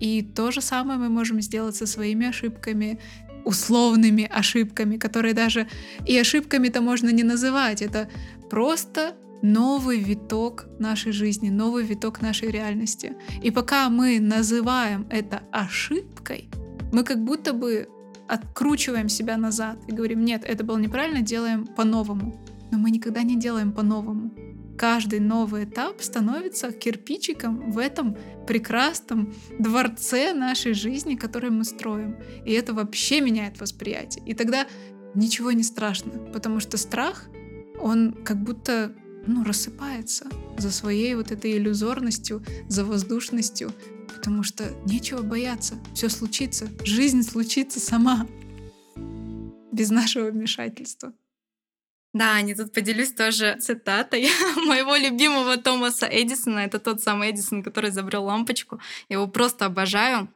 [0.00, 2.98] И то же самое мы можем сделать со своими ошибками,
[3.44, 5.66] условными ошибками, которые даже
[6.06, 7.82] и ошибками-то можно не называть.
[7.82, 8.08] Это
[8.50, 13.14] просто новый виток нашей жизни, новый виток нашей реальности.
[13.42, 16.48] И пока мы называем это ошибкой,
[16.92, 17.88] мы как будто бы
[18.32, 22.42] откручиваем себя назад и говорим, нет, это было неправильно, делаем по-новому.
[22.70, 24.32] Но мы никогда не делаем по-новому.
[24.78, 28.16] Каждый новый этап становится кирпичиком в этом
[28.46, 32.16] прекрасном дворце нашей жизни, который мы строим.
[32.46, 34.24] И это вообще меняет восприятие.
[34.24, 34.66] И тогда
[35.14, 37.28] ничего не страшно, потому что страх,
[37.78, 38.94] он как будто
[39.26, 40.24] ну, рассыпается
[40.56, 43.72] за своей вот этой иллюзорностью, за воздушностью,
[44.12, 48.26] потому что нечего бояться, все случится, жизнь случится сама,
[49.72, 51.12] без нашего вмешательства.
[52.12, 54.28] Да, не тут поделюсь тоже цитатой
[54.66, 56.60] моего любимого Томаса Эдисона.
[56.60, 58.80] Это тот самый Эдисон, который изобрел лампочку.
[59.08, 60.28] Я его просто обожаю.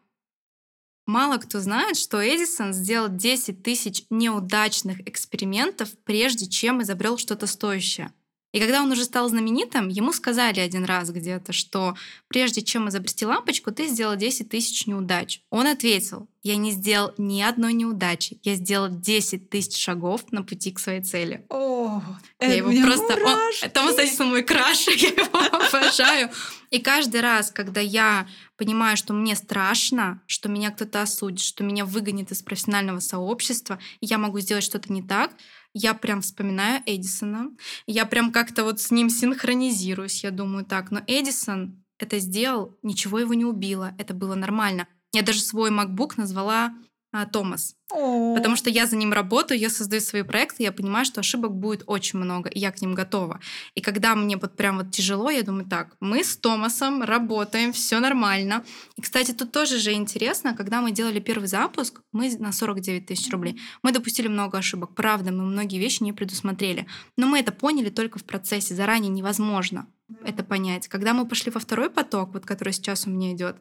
[1.05, 8.13] Мало кто знает, что Эдисон сделал 10 тысяч неудачных экспериментов, прежде чем изобрел что-то стоящее.
[8.57, 11.95] И когда он уже стал знаменитым, ему сказали один раз где-то, что
[12.29, 15.43] прежде чем изобрести лампочку, ты сделал 10 тысяч неудач.
[15.51, 20.73] Он ответил, я не сделал ни одной неудачи, я сделал 10 тысяч шагов на пути
[20.73, 21.45] к своей цели.
[21.51, 22.01] О,
[22.41, 23.19] Я его просто...
[23.23, 23.71] Он...
[23.73, 26.31] Томас Эдисон мой краш, я его обожаю.
[26.71, 28.27] И каждый раз, когда я
[28.57, 34.07] понимаю, что мне страшно, что меня кто-то осудит, что меня выгонит из профессионального сообщества, и
[34.07, 35.33] я могу сделать что-то не так,
[35.79, 37.51] я прям вспоминаю Эдисона,
[37.87, 43.19] я прям как-то вот с ним синхронизируюсь, я думаю, так, но Эдисон это сделал, ничего
[43.19, 44.89] его не убило, это было нормально.
[45.13, 46.75] Я даже свой MacBook назвала
[47.13, 47.77] а, Томас.
[47.89, 51.85] Потому что я за ним работаю, я создаю свои проекты, я понимаю, что ошибок будет
[51.87, 53.41] очень много, и я к ним готова.
[53.75, 58.01] И когда мне вот прям вот тяжело, я думаю, так, мы с Томасом работаем, все
[58.01, 58.65] нормально.
[58.97, 63.31] И, кстати, тут тоже же интересно, когда мы делали первый запуск, мы на 49 тысяч
[63.31, 64.95] рублей, мы допустили много ошибок.
[64.95, 66.87] Правда, мы многие вещи не предусмотрели.
[67.17, 69.87] Но мы это поняли только в процессе, заранее невозможно
[70.25, 70.89] это понять.
[70.89, 73.57] Когда мы пошли во второй поток, вот который сейчас у меня идет,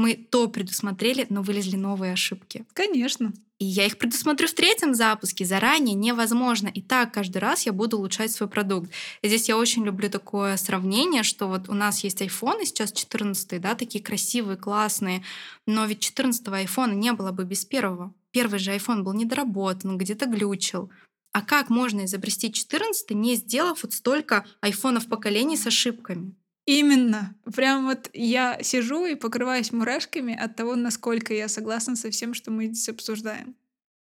[0.00, 2.64] мы то предусмотрели, но вылезли новые ошибки.
[2.72, 3.34] Конечно.
[3.58, 5.44] И я их предусмотрю в третьем запуске.
[5.44, 6.68] Заранее невозможно.
[6.68, 8.90] И так каждый раз я буду улучшать свой продукт.
[9.20, 12.92] И здесь я очень люблю такое сравнение, что вот у нас есть iPhone, и сейчас
[12.92, 15.22] 14 да, такие красивые, классные.
[15.66, 18.14] Но ведь 14 айфона не было бы без первого.
[18.30, 20.90] Первый же iPhone был недоработан, где-то глючил.
[21.32, 26.34] А как можно изобрести 14, не сделав вот столько айфонов поколений с ошибками?
[26.66, 27.34] Именно.
[27.54, 32.50] Прям вот я сижу и покрываюсь мурашками от того, насколько я согласна со всем, что
[32.50, 33.56] мы здесь обсуждаем.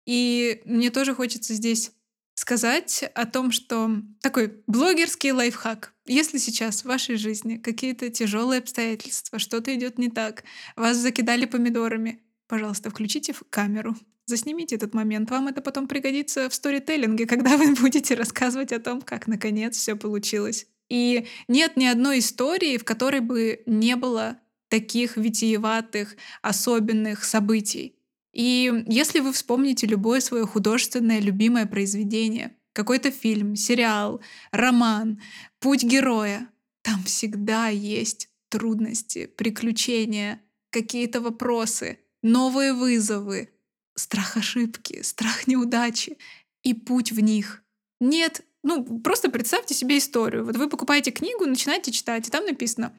[0.05, 1.91] И мне тоже хочется здесь
[2.33, 3.89] сказать о том, что
[4.21, 5.93] такой блогерский лайфхак.
[6.05, 10.43] Если сейчас в вашей жизни какие-то тяжелые обстоятельства, что-то идет не так,
[10.75, 13.95] вас закидали помидорами, пожалуйста, включите камеру,
[14.25, 15.31] заснимите этот момент.
[15.31, 19.95] Вам это потом пригодится в сторителлинге, когда вы будете рассказывать о том, как наконец все
[19.95, 20.67] получилось.
[20.89, 27.95] И нет ни одной истории, в которой бы не было таких витиеватых, особенных событий.
[28.33, 34.21] И если вы вспомните любое свое художественное любимое произведение, какой-то фильм, сериал,
[34.51, 35.19] роман,
[35.59, 36.47] путь героя,
[36.83, 43.49] там всегда есть трудности, приключения, какие-то вопросы, новые вызовы,
[43.95, 46.17] страх ошибки, страх неудачи
[46.61, 47.63] и путь в них.
[47.99, 50.45] Нет ну, просто представьте себе историю.
[50.45, 52.97] Вот вы покупаете книгу, начинаете читать, и там написано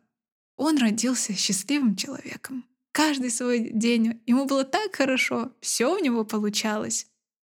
[0.56, 2.64] «Он родился счастливым человеком.
[2.92, 7.06] Каждый свой день ему было так хорошо, все у него получалось.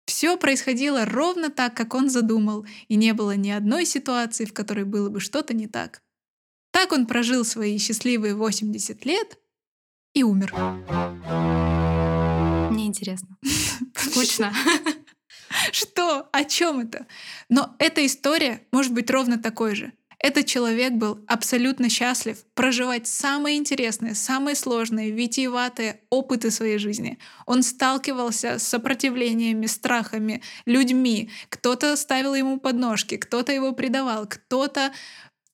[0.05, 4.85] Все происходило ровно так, как он задумал, и не было ни одной ситуации, в которой
[4.85, 6.01] было бы что-то не так.
[6.71, 9.39] Так он прожил свои счастливые 80 лет
[10.13, 10.53] и умер.
[12.71, 13.37] Мне интересно.
[13.95, 14.53] Скучно.
[15.71, 16.27] Что?
[16.31, 17.05] О чем это?
[17.49, 19.93] Но эта история может быть ровно такой же.
[20.19, 27.19] Этот человек был абсолютно счастлив проживать самые интересные, самые сложные, витиеватые опыты своей жизни.
[27.45, 31.29] Он сталкивался с сопротивлениями, страхами, людьми.
[31.49, 34.91] Кто-то ставил ему подножки, кто-то его предавал, кто-то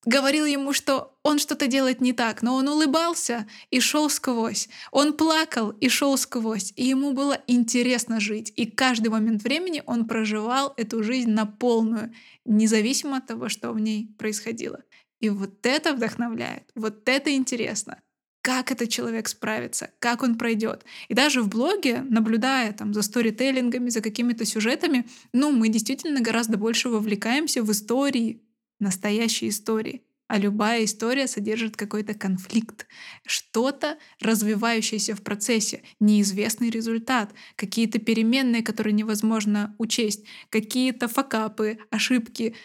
[0.05, 4.69] говорил ему, что он что-то делает не так, но он улыбался и шел сквозь.
[4.91, 6.73] Он плакал и шел сквозь.
[6.75, 8.51] И ему было интересно жить.
[8.55, 12.13] И каждый момент времени он проживал эту жизнь на полную,
[12.45, 14.81] независимо от того, что в ней происходило.
[15.19, 18.01] И вот это вдохновляет, вот это интересно.
[18.43, 20.83] Как этот человек справится, как он пройдет.
[21.09, 26.57] И даже в блоге, наблюдая там за сторителлингами, за какими-то сюжетами, ну, мы действительно гораздо
[26.57, 28.41] больше вовлекаемся в истории,
[28.81, 30.03] настоящей истории.
[30.27, 32.87] А любая история содержит какой-то конфликт,
[33.25, 42.55] что-то, развивающееся в процессе, неизвестный результат, какие-то переменные, которые невозможно учесть, какие-то факапы, ошибки.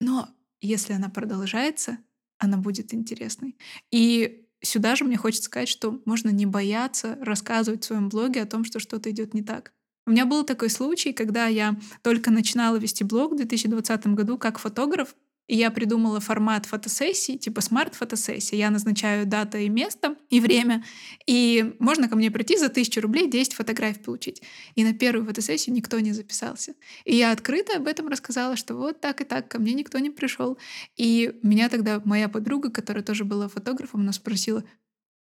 [0.00, 0.28] Но
[0.60, 1.98] если она продолжается,
[2.38, 3.56] она будет интересной.
[3.90, 8.46] И сюда же мне хочется сказать, что можно не бояться рассказывать в своем блоге о
[8.46, 9.72] том, что что-то идет не так.
[10.06, 14.58] У меня был такой случай, когда я только начинала вести блог в 2020 году как
[14.58, 15.16] фотограф,
[15.48, 18.56] и я придумала формат фотосессии, типа смарт-фотосессии.
[18.56, 20.84] Я назначаю дата и место, и время.
[21.26, 24.42] И можно ко мне прийти за тысячу рублей 10 фотографий получить.
[24.74, 26.74] И на первую фотосессию никто не записался.
[27.04, 30.10] И я открыто об этом рассказала, что вот так и так, ко мне никто не
[30.10, 30.58] пришел.
[30.96, 34.64] И меня тогда моя подруга, которая тоже была фотографом, она спросила,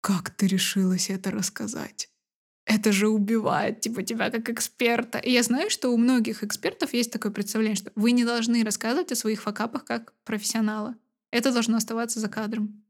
[0.00, 2.08] как ты решилась это рассказать?
[2.66, 5.18] Это же убивает типа тебя как эксперта.
[5.18, 9.12] И я знаю, что у многих экспертов есть такое представление, что вы не должны рассказывать
[9.12, 10.96] о своих факапах как профессионала.
[11.30, 12.82] Это должно оставаться за кадром.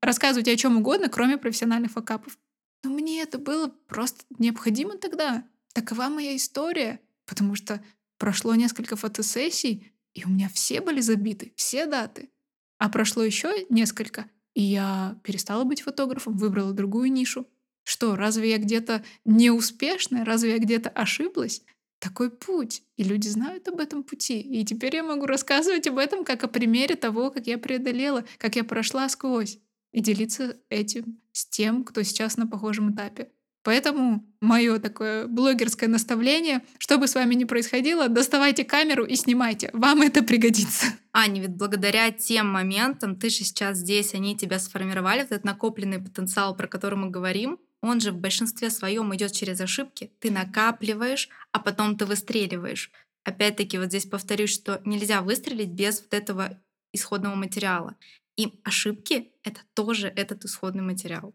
[0.00, 2.38] Рассказывайте о чем угодно, кроме профессиональных факапов.
[2.84, 5.44] Но мне это было просто необходимо тогда.
[5.72, 7.00] Такова моя история.
[7.26, 7.82] Потому что
[8.18, 12.30] прошло несколько фотосессий, и у меня все были забиты, все даты.
[12.78, 17.46] А прошло еще несколько, и я перестала быть фотографом, выбрала другую нишу.
[17.88, 20.22] Что, разве я где-то неуспешная?
[20.22, 21.62] Разве я где-то ошиблась?
[22.00, 22.82] Такой путь.
[22.98, 24.40] И люди знают об этом пути.
[24.40, 28.56] И теперь я могу рассказывать об этом как о примере того, как я преодолела, как
[28.56, 29.58] я прошла сквозь.
[29.92, 33.30] И делиться этим с тем, кто сейчас на похожем этапе.
[33.62, 39.70] Поэтому мое такое блогерское наставление, что бы с вами ни происходило, доставайте камеру и снимайте.
[39.72, 40.86] Вам это пригодится.
[41.14, 46.54] Аня, ведь благодаря тем моментам, ты же сейчас здесь, они тебя сформировали, этот накопленный потенциал,
[46.54, 50.10] про который мы говорим, он же в большинстве своем идет через ошибки.
[50.18, 52.90] Ты накапливаешь, а потом ты выстреливаешь.
[53.24, 56.58] Опять-таки, вот здесь повторюсь, что нельзя выстрелить без вот этого
[56.92, 57.94] исходного материала.
[58.36, 61.34] И ошибки— это тоже этот исходный материал.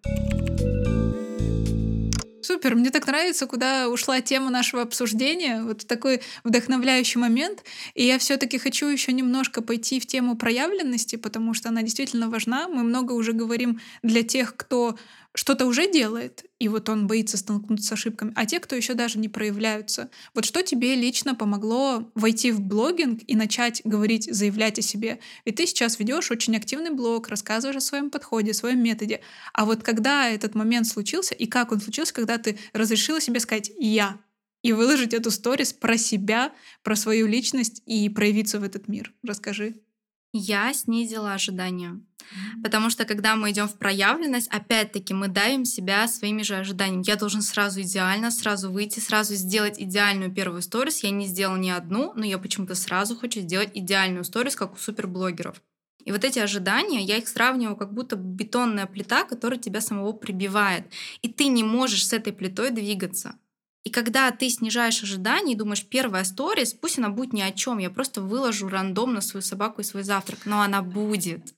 [2.42, 7.64] Супер, мне так нравится, куда ушла тема нашего обсуждения, вот такой вдохновляющий момент.
[7.94, 12.68] И я все-таки хочу еще немножко пойти в тему проявленности, потому что она действительно важна.
[12.68, 14.98] Мы много уже говорим для тех, кто
[15.36, 19.18] что-то уже делает, и вот он боится столкнуться с ошибками, а те, кто еще даже
[19.18, 20.10] не проявляются.
[20.34, 25.20] Вот что тебе лично помогло войти в блогинг и начать говорить, заявлять о себе?
[25.46, 29.22] Ведь ты сейчас ведешь очень активный блог, рассказываешь о своем подходе, о своем методе.
[29.54, 33.72] А вот когда этот момент случился, и как он случился, когда ты разрешила себе сказать
[33.80, 34.20] «я»,
[34.64, 36.54] и выложить эту сторис про себя,
[36.84, 39.14] про свою личность и проявиться в этот мир.
[39.22, 39.76] Расскажи.
[40.32, 42.02] Я снизила ожидания.
[42.64, 47.04] Потому что когда мы идем в проявленность, опять-таки мы давим себя своими же ожиданиями.
[47.06, 51.04] Я должен сразу идеально, сразу выйти, сразу сделать идеальную первую сторис.
[51.04, 54.78] Я не сделала ни одну, но я почему-то сразу хочу сделать идеальную сторис, как у
[54.78, 55.62] суперблогеров.
[56.06, 60.86] И вот эти ожидания, я их сравниваю как будто бетонная плита, которая тебя самого прибивает.
[61.22, 63.36] И ты не можешь с этой плитой двигаться.
[63.84, 67.80] И когда ты снижаешь ожидания и думаешь, первая сторис, пусть она будет ни о чем,
[67.80, 71.54] я просто выложу рандомно свою собаку и свой завтрак, но она будет.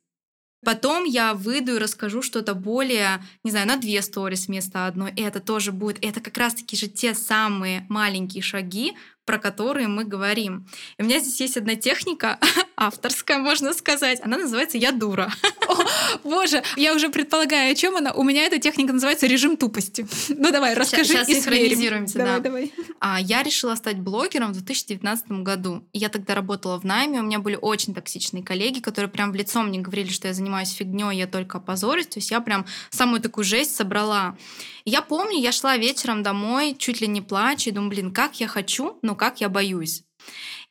[0.66, 5.14] Потом я выйду и расскажу что-то более, не знаю, на две сторис вместо одной.
[5.16, 6.04] И это тоже будет.
[6.04, 8.94] Это как раз-таки же те самые маленькие шаги,
[9.26, 10.68] про которые мы говорим.
[10.98, 12.40] И у меня здесь есть одна техника,
[12.76, 14.20] авторская, можно сказать.
[14.24, 15.32] Она называется «Я дура».
[15.68, 15.85] О,
[16.24, 18.14] боже, я уже предполагаю, о чем она.
[18.14, 20.06] У меня эта техника называется «Режим тупости».
[20.38, 22.40] Ну давай, расскажи Сейчас и синхронизируемся, Давай, да.
[22.40, 22.74] давай.
[23.00, 25.84] А, я решила стать блогером в 2019 году.
[25.94, 29.62] Я тогда работала в найме, у меня были очень токсичные коллеги, которые прям в лицо
[29.62, 32.08] мне говорили, что я занимаюсь фигней, я только опозорюсь.
[32.08, 34.36] То есть я прям самую такую жесть собрала.
[34.84, 38.48] Я помню, я шла вечером домой, чуть ли не плача, и думаю, блин, как я
[38.48, 40.04] хочу, но как я боюсь.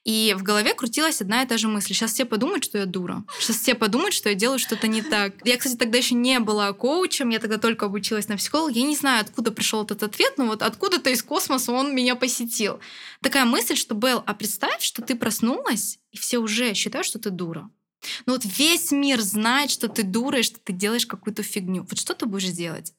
[0.04, 1.94] И в голове крутилась одна и та же мысль.
[1.94, 3.24] Сейчас все подумают, что я дура.
[3.40, 5.34] Сейчас все подумают, что я делаю что-то не так.
[5.46, 8.72] Я, кстати, тогда еще не была коучем, я тогда только обучилась на психолога.
[8.72, 12.80] Я не знаю, откуда пришел этот ответ, но вот откуда-то из космоса он меня посетил.
[13.22, 17.30] Такая мысль, что, Белл, а представь, что ты проснулась, и все уже считают, что ты
[17.30, 17.70] дура.
[18.26, 21.86] Ну вот весь мир знает, что ты дура и что ты делаешь какую-то фигню.
[21.88, 22.92] Вот что ты будешь делать?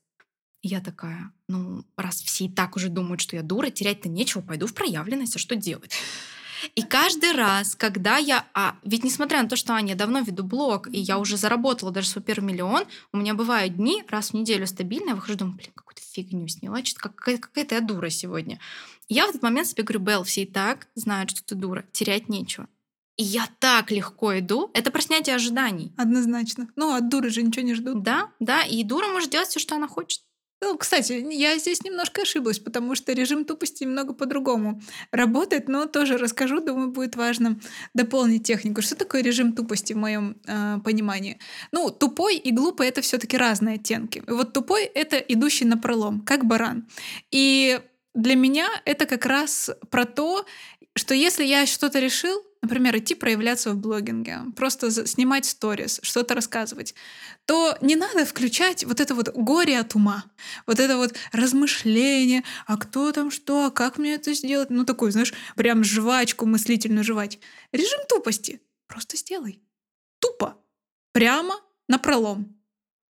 [0.63, 4.65] Я такая, ну, раз все и так уже думают, что я дура, терять-то нечего, пойду
[4.65, 5.93] в проявленность, а что делать?
[6.75, 8.45] И каждый раз, когда я...
[8.53, 11.91] А, ведь несмотря на то, что Аня, я давно веду блог, и я уже заработала
[11.91, 15.57] даже свой первый миллион, у меня бывают дни, раз в неделю стабильно, я выхожу, думаю,
[15.57, 18.59] блин, какую-то фигню сняла, что-то какая- какая-то я дура сегодня.
[19.07, 21.85] И я в этот момент себе говорю, Белл, все и так знают, что ты дура,
[21.91, 22.67] терять нечего.
[23.17, 24.71] И я так легко иду.
[24.73, 25.93] Это про снятие ожиданий.
[25.95, 26.67] Однозначно.
[26.75, 28.03] Ну, от дуры же ничего не ждут.
[28.03, 30.21] Да, да, и дура может делать все, что она хочет.
[30.61, 34.81] Ну, кстати, я здесь немножко ошиблась, потому что режим тупости немного по-другому
[35.11, 37.59] работает, но тоже расскажу, думаю, будет важно
[37.93, 38.81] дополнить технику.
[38.81, 41.39] Что такое режим тупости в моем э, понимании?
[41.71, 44.23] Ну, тупой и глупый это все-таки разные оттенки.
[44.27, 46.87] Вот тупой это идущий на пролом, как баран.
[47.31, 47.79] И
[48.13, 50.45] для меня это как раз про то,
[50.95, 56.95] что если я что-то решил, например, идти проявляться в блогинге, просто снимать сторис, что-то рассказывать,
[57.45, 60.25] то не надо включать вот это вот горе от ума,
[60.65, 65.11] вот это вот размышление, а кто там что, а как мне это сделать, ну такой,
[65.11, 67.37] знаешь, прям жвачку мыслительную жевать.
[67.71, 68.61] Режим тупости.
[68.87, 69.61] Просто сделай.
[70.19, 70.57] Тупо.
[71.11, 71.53] Прямо
[71.87, 72.59] на пролом.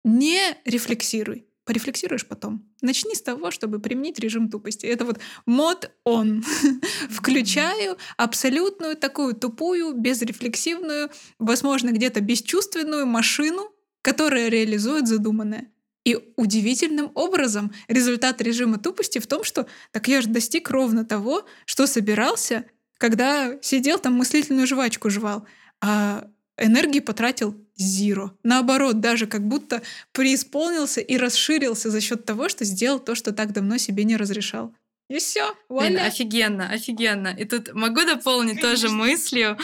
[0.03, 1.45] Не рефлексируй.
[1.66, 2.70] Порефлексируешь потом.
[2.82, 4.86] Начни с того, чтобы применить режим тупости.
[4.86, 6.43] Это вот мод он.
[7.09, 11.09] Включаю абсолютную такую тупую, безрефлексивную,
[11.39, 15.72] возможно, где-то бесчувственную машину, которая реализует задуманное.
[16.03, 21.45] И удивительным образом результат режима тупости в том, что так я же достиг ровно того,
[21.66, 22.66] что собирался,
[22.97, 25.47] когда сидел там мыслительную жвачку жевал,
[25.82, 28.34] а энергии потратил зеро.
[28.43, 33.51] Наоборот, даже как будто преисполнился и расширился за счет того, что сделал то, что так
[33.53, 34.74] давно себе не разрешал.
[35.09, 37.36] И все, Блин, офигенно, офигенно.
[37.38, 39.57] И тут могу дополнить тоже мыслью,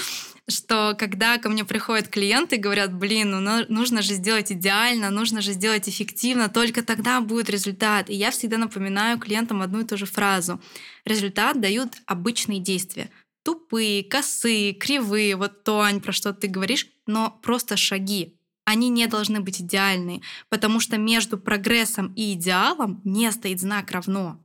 [0.50, 5.42] что когда ко мне приходят клиенты и говорят, блин, ну нужно же сделать идеально, нужно
[5.42, 8.10] же сделать эффективно, только тогда будет результат.
[8.10, 10.62] И я всегда напоминаю клиентам одну и ту же фразу.
[11.06, 13.10] Результат дают обычные действия.
[13.44, 18.36] Тупые, косые, кривые, вот то, Ань, про что ты говоришь, но просто шаги.
[18.66, 24.40] Они не должны быть идеальные, потому что между прогрессом и идеалом не стоит знак равно.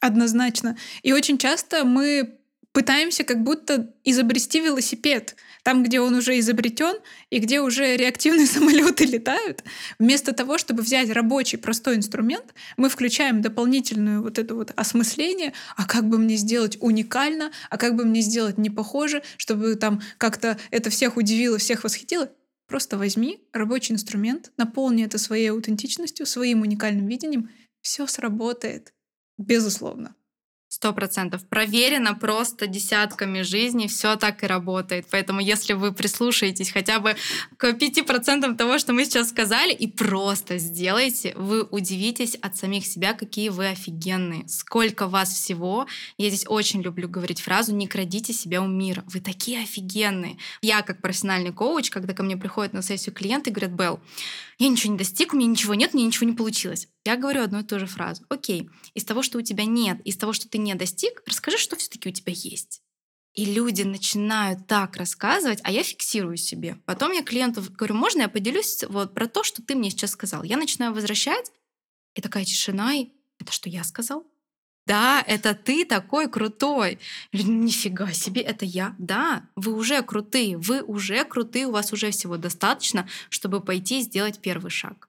[0.00, 0.76] Однозначно.
[1.02, 2.38] И очень часто мы
[2.72, 5.34] пытаемся как будто изобрести велосипед.
[5.62, 6.96] Там, где он уже изобретен
[7.30, 9.62] и где уже реактивные самолеты летают,
[9.98, 15.86] вместо того, чтобы взять рабочий простой инструмент, мы включаем дополнительную вот это вот осмысление, а
[15.86, 20.58] как бы мне сделать уникально, а как бы мне сделать не похоже, чтобы там как-то
[20.70, 22.30] это всех удивило, всех восхитило.
[22.66, 27.50] Просто возьми рабочий инструмент, наполни это своей аутентичностью, своим уникальным видением,
[27.82, 28.94] все сработает,
[29.38, 30.14] безусловно.
[30.72, 31.44] Сто процентов.
[31.48, 35.04] Проверено просто десятками жизней, все так и работает.
[35.10, 37.16] Поэтому если вы прислушаетесь хотя бы
[37.56, 42.86] к пяти процентам того, что мы сейчас сказали, и просто сделайте, вы удивитесь от самих
[42.86, 44.46] себя, какие вы офигенные.
[44.46, 45.88] Сколько вас всего.
[46.18, 49.02] Я здесь очень люблю говорить фразу «не крадите себя у мира».
[49.08, 50.38] Вы такие офигенные.
[50.62, 54.00] Я как профессиональный коуч, когда ко мне приходят на сессию клиенты и говорят, Белл,
[54.60, 56.86] я ничего не достиг, у меня ничего нет, мне ничего не получилось.
[57.06, 58.22] Я говорю одну и ту же фразу.
[58.28, 61.76] Окей, из того, что у тебя нет, из того, что ты не достиг, расскажи, что
[61.76, 62.82] все-таки у тебя есть.
[63.34, 66.78] И люди начинают так рассказывать, а я фиксирую себе.
[66.84, 70.42] Потом я клиенту говорю, можно я поделюсь вот про то, что ты мне сейчас сказал.
[70.42, 71.52] Я начинаю возвращать,
[72.14, 73.08] и такая тишина, и
[73.38, 74.26] это что я сказал?
[74.86, 76.98] Да, это ты такой крутой.
[77.32, 78.96] Нифига себе, это я.
[78.98, 84.02] Да, вы уже крутые, вы уже крутые, у вас уже всего достаточно, чтобы пойти и
[84.02, 85.08] сделать первый шаг.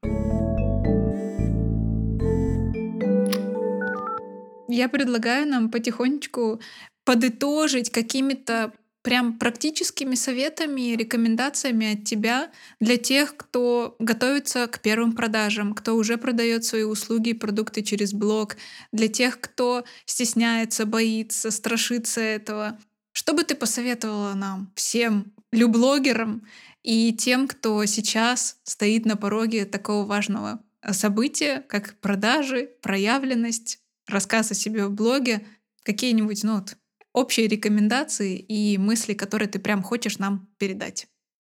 [4.71, 6.61] Я предлагаю нам потихонечку
[7.03, 15.11] подытожить какими-то прям практическими советами и рекомендациями от тебя для тех, кто готовится к первым
[15.11, 18.55] продажам, кто уже продает свои услуги и продукты через блог,
[18.93, 22.79] для тех, кто стесняется, боится, страшится этого.
[23.11, 26.47] Что бы ты посоветовала нам, всем люблогерам
[26.81, 34.55] и тем, кто сейчас стоит на пороге такого важного события, как продажи, проявленность, рассказ о
[34.55, 35.45] себе в блоге,
[35.83, 36.75] какие-нибудь ну, вот,
[37.13, 41.07] общие рекомендации и мысли, которые ты прям хочешь нам передать.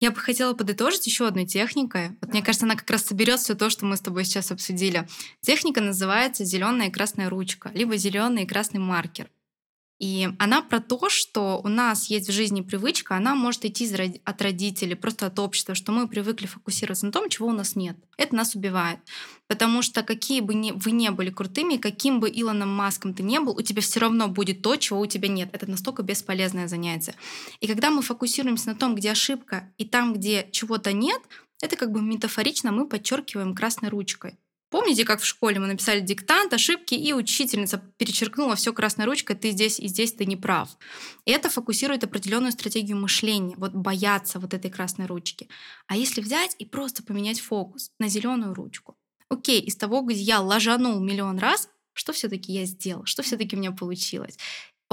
[0.01, 2.09] Я бы хотела подытожить еще одной техникой.
[2.21, 2.29] Вот да.
[2.31, 5.07] мне кажется, она как раз соберет все то, что мы с тобой сейчас обсудили.
[5.43, 9.31] Техника называется зеленая и красная ручка, либо зеленый и красный маркер.
[10.03, 13.89] И она про то, что у нас есть в жизни привычка, она может идти
[14.25, 17.97] от родителей, просто от общества, что мы привыкли фокусироваться на том, чего у нас нет.
[18.17, 18.99] Это нас убивает.
[19.47, 23.39] Потому что какие бы ни, вы не были крутыми, каким бы Илоном Маском ты не
[23.39, 25.51] был, у тебя все равно будет то, чего у тебя нет.
[25.53, 27.15] Это настолько бесполезное занятие.
[27.61, 31.23] И когда мы фокусируемся на том, где ошибка, и там, где чего-то нет,
[31.61, 34.37] это как бы метафорично мы подчеркиваем красной ручкой.
[34.73, 39.51] Помните, как в школе мы написали диктант, ошибки, и учительница перечеркнула все красной ручкой, ты
[39.51, 40.71] здесь и здесь ты не прав.
[41.27, 45.47] Это фокусирует определенную стратегию мышления, вот бояться вот этой красной ручки.
[45.89, 48.97] А если взять и просто поменять фокус на зеленую ручку?
[49.29, 53.59] Окей, из того, где я ложанул миллион раз, что все-таки я сделал, что все-таки у
[53.59, 54.39] меня получилось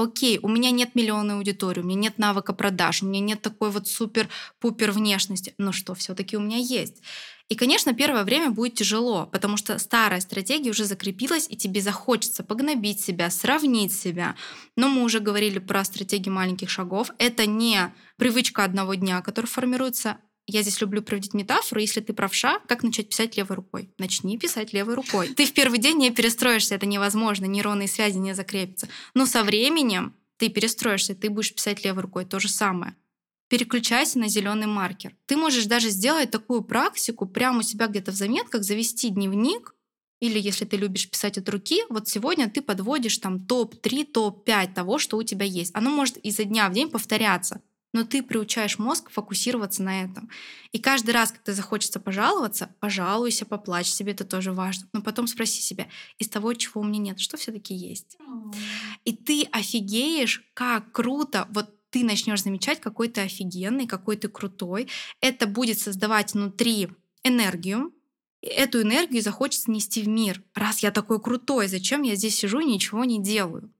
[0.02, 3.70] окей, у меня нет миллионной аудитории, у меня нет навыка продаж, у меня нет такой
[3.70, 7.02] вот супер-пупер внешности, но что все-таки у меня есть.
[7.50, 12.44] И, конечно, первое время будет тяжело, потому что старая стратегия уже закрепилась, и тебе захочется
[12.44, 14.36] погнобить себя, сравнить себя.
[14.76, 17.10] Но мы уже говорили про стратегию маленьких шагов.
[17.18, 21.80] Это не привычка одного дня, которая формируется, я здесь люблю проводить метафору.
[21.80, 23.92] Если ты правша, как начать писать левой рукой?
[23.98, 25.28] Начни писать левой рукой.
[25.34, 28.88] Ты в первый день не перестроишься, это невозможно, нейронные связи не закрепятся.
[29.14, 32.24] Но со временем ты перестроишься, ты будешь писать левой рукой.
[32.24, 32.96] То же самое.
[33.50, 35.16] Переключайся на зеленый маркер.
[35.26, 39.74] Ты можешь даже сделать такую практику прямо у себя где-то в заметках, завести дневник,
[40.20, 44.98] или если ты любишь писать от руки, вот сегодня ты подводишь там топ-3, топ-5 того,
[44.98, 45.74] что у тебя есть.
[45.74, 47.60] Оно может изо дня в день повторяться
[47.92, 50.30] но ты приучаешь мозг фокусироваться на этом.
[50.72, 54.88] И каждый раз, когда захочется пожаловаться, пожалуйся, поплачь себе, это тоже важно.
[54.92, 55.88] Но потом спроси себя,
[56.18, 58.16] из того, чего у меня нет, что все таки есть?
[59.04, 64.88] И ты офигеешь, как круто, вот ты начнешь замечать, какой ты офигенный, какой ты крутой.
[65.20, 66.88] Это будет создавать внутри
[67.22, 67.92] энергию,
[68.42, 70.42] эту энергию захочется нести в мир.
[70.54, 73.72] Раз я такой крутой, зачем я здесь сижу и ничего не делаю?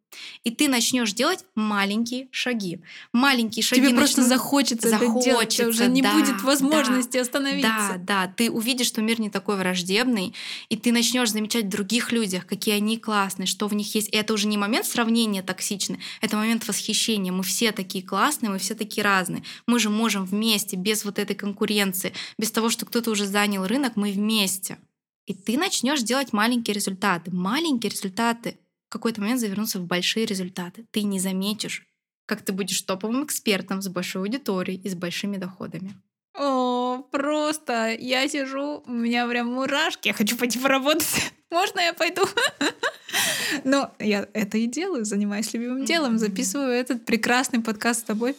[0.44, 2.80] И ты начнешь делать маленькие шаги.
[3.12, 3.82] Маленькие шаги.
[3.82, 7.94] Тебе просто захочется, захочется это делать, уже не да, будет возможности да, остановиться.
[7.98, 10.34] Да, да, ты увидишь, что мир не такой враждебный,
[10.68, 14.08] и ты начнешь замечать в других людях, какие они классные, что в них есть.
[14.08, 17.32] И это уже не момент сравнения токсичный, это момент восхищения.
[17.32, 19.42] Мы все такие классные, мы все такие разные.
[19.66, 23.96] Мы же можем вместе, без вот этой конкуренции, без того, что кто-то уже занял рынок,
[23.96, 24.78] мы вместе.
[25.26, 27.30] И ты начнешь делать маленькие результаты.
[27.30, 28.58] Маленькие результаты
[28.90, 30.84] какой-то момент завернуться в большие результаты.
[30.90, 31.86] Ты не заметишь,
[32.26, 35.94] как ты будешь топовым экспертом с большой аудиторией и с большими доходами.
[36.38, 41.32] О, просто я сижу, у меня прям мурашки, я хочу пойти поработать.
[41.50, 42.22] Можно я пойду?
[43.64, 48.36] Но я это и делаю, занимаюсь любимым делом, записываю этот прекрасный подкаст с тобой.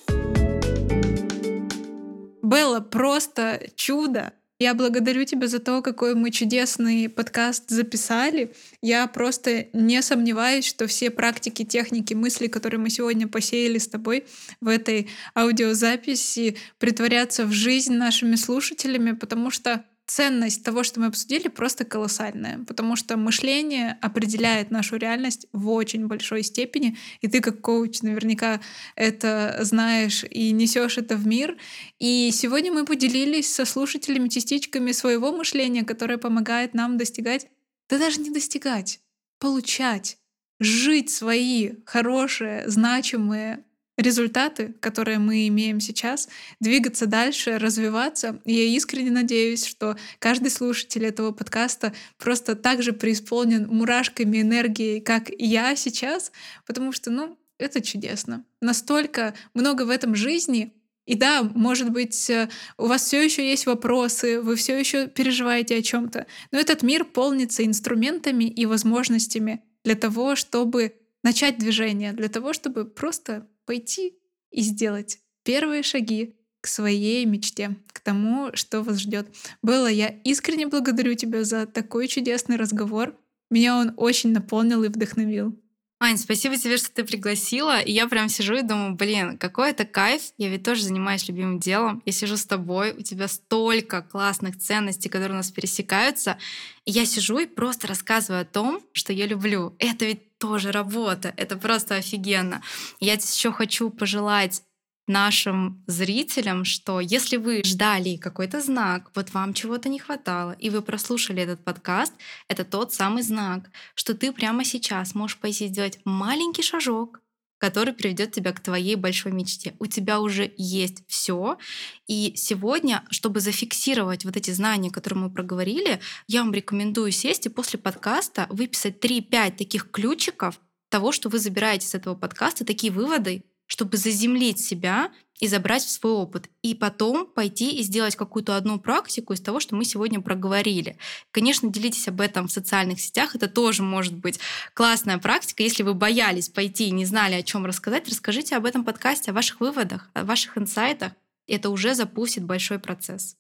[2.42, 4.34] Белла, просто чудо.
[4.62, 8.54] Я благодарю тебя за то, какой мы чудесный подкаст записали.
[8.80, 14.26] Я просто не сомневаюсь, что все практики, техники, мысли, которые мы сегодня посеяли с тобой
[14.60, 21.48] в этой аудиозаписи, притворятся в жизнь нашими слушателями, потому что ценность того, что мы обсудили,
[21.48, 27.62] просто колоссальная, потому что мышление определяет нашу реальность в очень большой степени, и ты как
[27.62, 28.60] коуч наверняка
[28.96, 31.58] это знаешь и несешь это в мир.
[32.00, 37.48] И сегодня мы поделились со слушателями частичками своего мышления, которое помогает нам достигать,
[37.90, 39.00] да даже не достигать,
[39.40, 40.18] получать,
[40.60, 43.64] жить свои хорошие, значимые
[43.98, 46.30] результаты, которые мы имеем сейчас,
[46.60, 48.42] двигаться дальше, развиваться.
[48.46, 55.00] И я искренне надеюсь, что каждый слушатель этого подкаста просто так же преисполнен мурашками энергии,
[55.00, 56.32] как и я сейчас,
[56.66, 58.44] потому что, ну, это чудесно.
[58.62, 60.74] Настолько много в этом жизни,
[61.06, 65.78] и да, может быть, э, у вас все еще есть вопросы, вы все еще переживаете
[65.78, 72.30] о чем-то, но этот мир полнится инструментами и возможностями для того, чтобы начать движение, для
[72.30, 74.18] того, чтобы просто пойти
[74.52, 79.28] и сделать первые шаги к своей мечте, к тому, что вас ждет.
[79.62, 83.16] Было я искренне благодарю тебя за такой чудесный разговор.
[83.50, 85.58] Меня он очень наполнил и вдохновил.
[86.04, 87.80] Ань, спасибо тебе, что ты пригласила.
[87.80, 90.22] И я прям сижу и думаю, блин, какой это кайф.
[90.40, 92.02] Я ведь тоже занимаюсь любимым делом.
[92.08, 96.40] Я сижу с тобой, у тебя столько классных ценностей, которые у нас пересекаются.
[96.86, 99.76] И я сижу и просто рассказываю о том, что я люблю.
[99.78, 101.34] Это ведь тоже работа.
[101.38, 102.62] Это просто офигенно.
[103.00, 104.64] Я еще хочу пожелать
[105.08, 110.82] нашим зрителям, что если вы ждали какой-то знак, вот вам чего-то не хватало, и вы
[110.82, 112.14] прослушали этот подкаст,
[112.48, 117.22] это тот самый знак, что ты прямо сейчас можешь пойти сделать маленький шажок,
[117.62, 119.76] который приведет тебя к твоей большой мечте.
[119.78, 121.60] У тебя уже есть все.
[122.08, 127.50] И сегодня, чтобы зафиксировать вот эти знания, которые мы проговорили, я вам рекомендую сесть и
[127.50, 130.60] после подкаста выписать 3-5 таких ключиков
[130.90, 135.90] того, что вы забираете с этого подкаста, такие выводы, чтобы заземлить себя и забрать в
[135.90, 136.50] свой опыт.
[136.62, 140.98] И потом пойти и сделать какую-то одну практику из того, что мы сегодня проговорили.
[141.32, 143.36] Конечно, делитесь об этом в социальных сетях.
[143.36, 144.40] Это тоже может быть
[144.74, 145.64] классная практика.
[145.64, 149.34] Если вы боялись пойти и не знали, о чем рассказать, расскажите об этом подкасте, о
[149.34, 151.14] ваших выводах, о ваших инсайтах.
[151.48, 153.36] Это уже запустит большой процесс.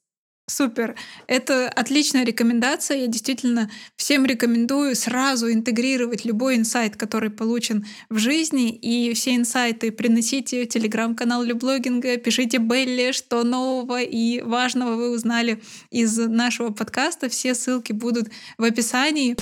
[0.51, 0.95] Супер.
[1.27, 2.97] Это отличная рекомендация.
[2.97, 9.93] Я действительно всем рекомендую сразу интегрировать любой инсайт, который получен в жизни, и все инсайты
[9.93, 17.29] приносите в телеграм-канал Люблогинга, пишите Белли, что нового и важного вы узнали из нашего подкаста.
[17.29, 18.27] Все ссылки будут
[18.57, 19.37] в описании.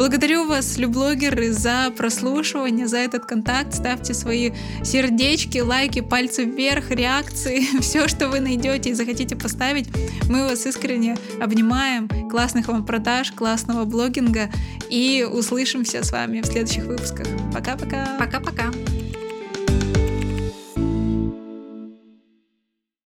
[0.00, 3.74] Благодарю вас, люблогеры, за прослушивание, за этот контакт.
[3.74, 9.90] Ставьте свои сердечки, лайки, пальцы вверх, реакции, все, что вы найдете и захотите поставить.
[10.26, 12.08] Мы вас искренне обнимаем.
[12.30, 14.48] Классных вам продаж, классного блогинга
[14.88, 17.26] и услышимся с вами в следующих выпусках.
[17.52, 18.16] Пока-пока.
[18.18, 18.72] Пока-пока.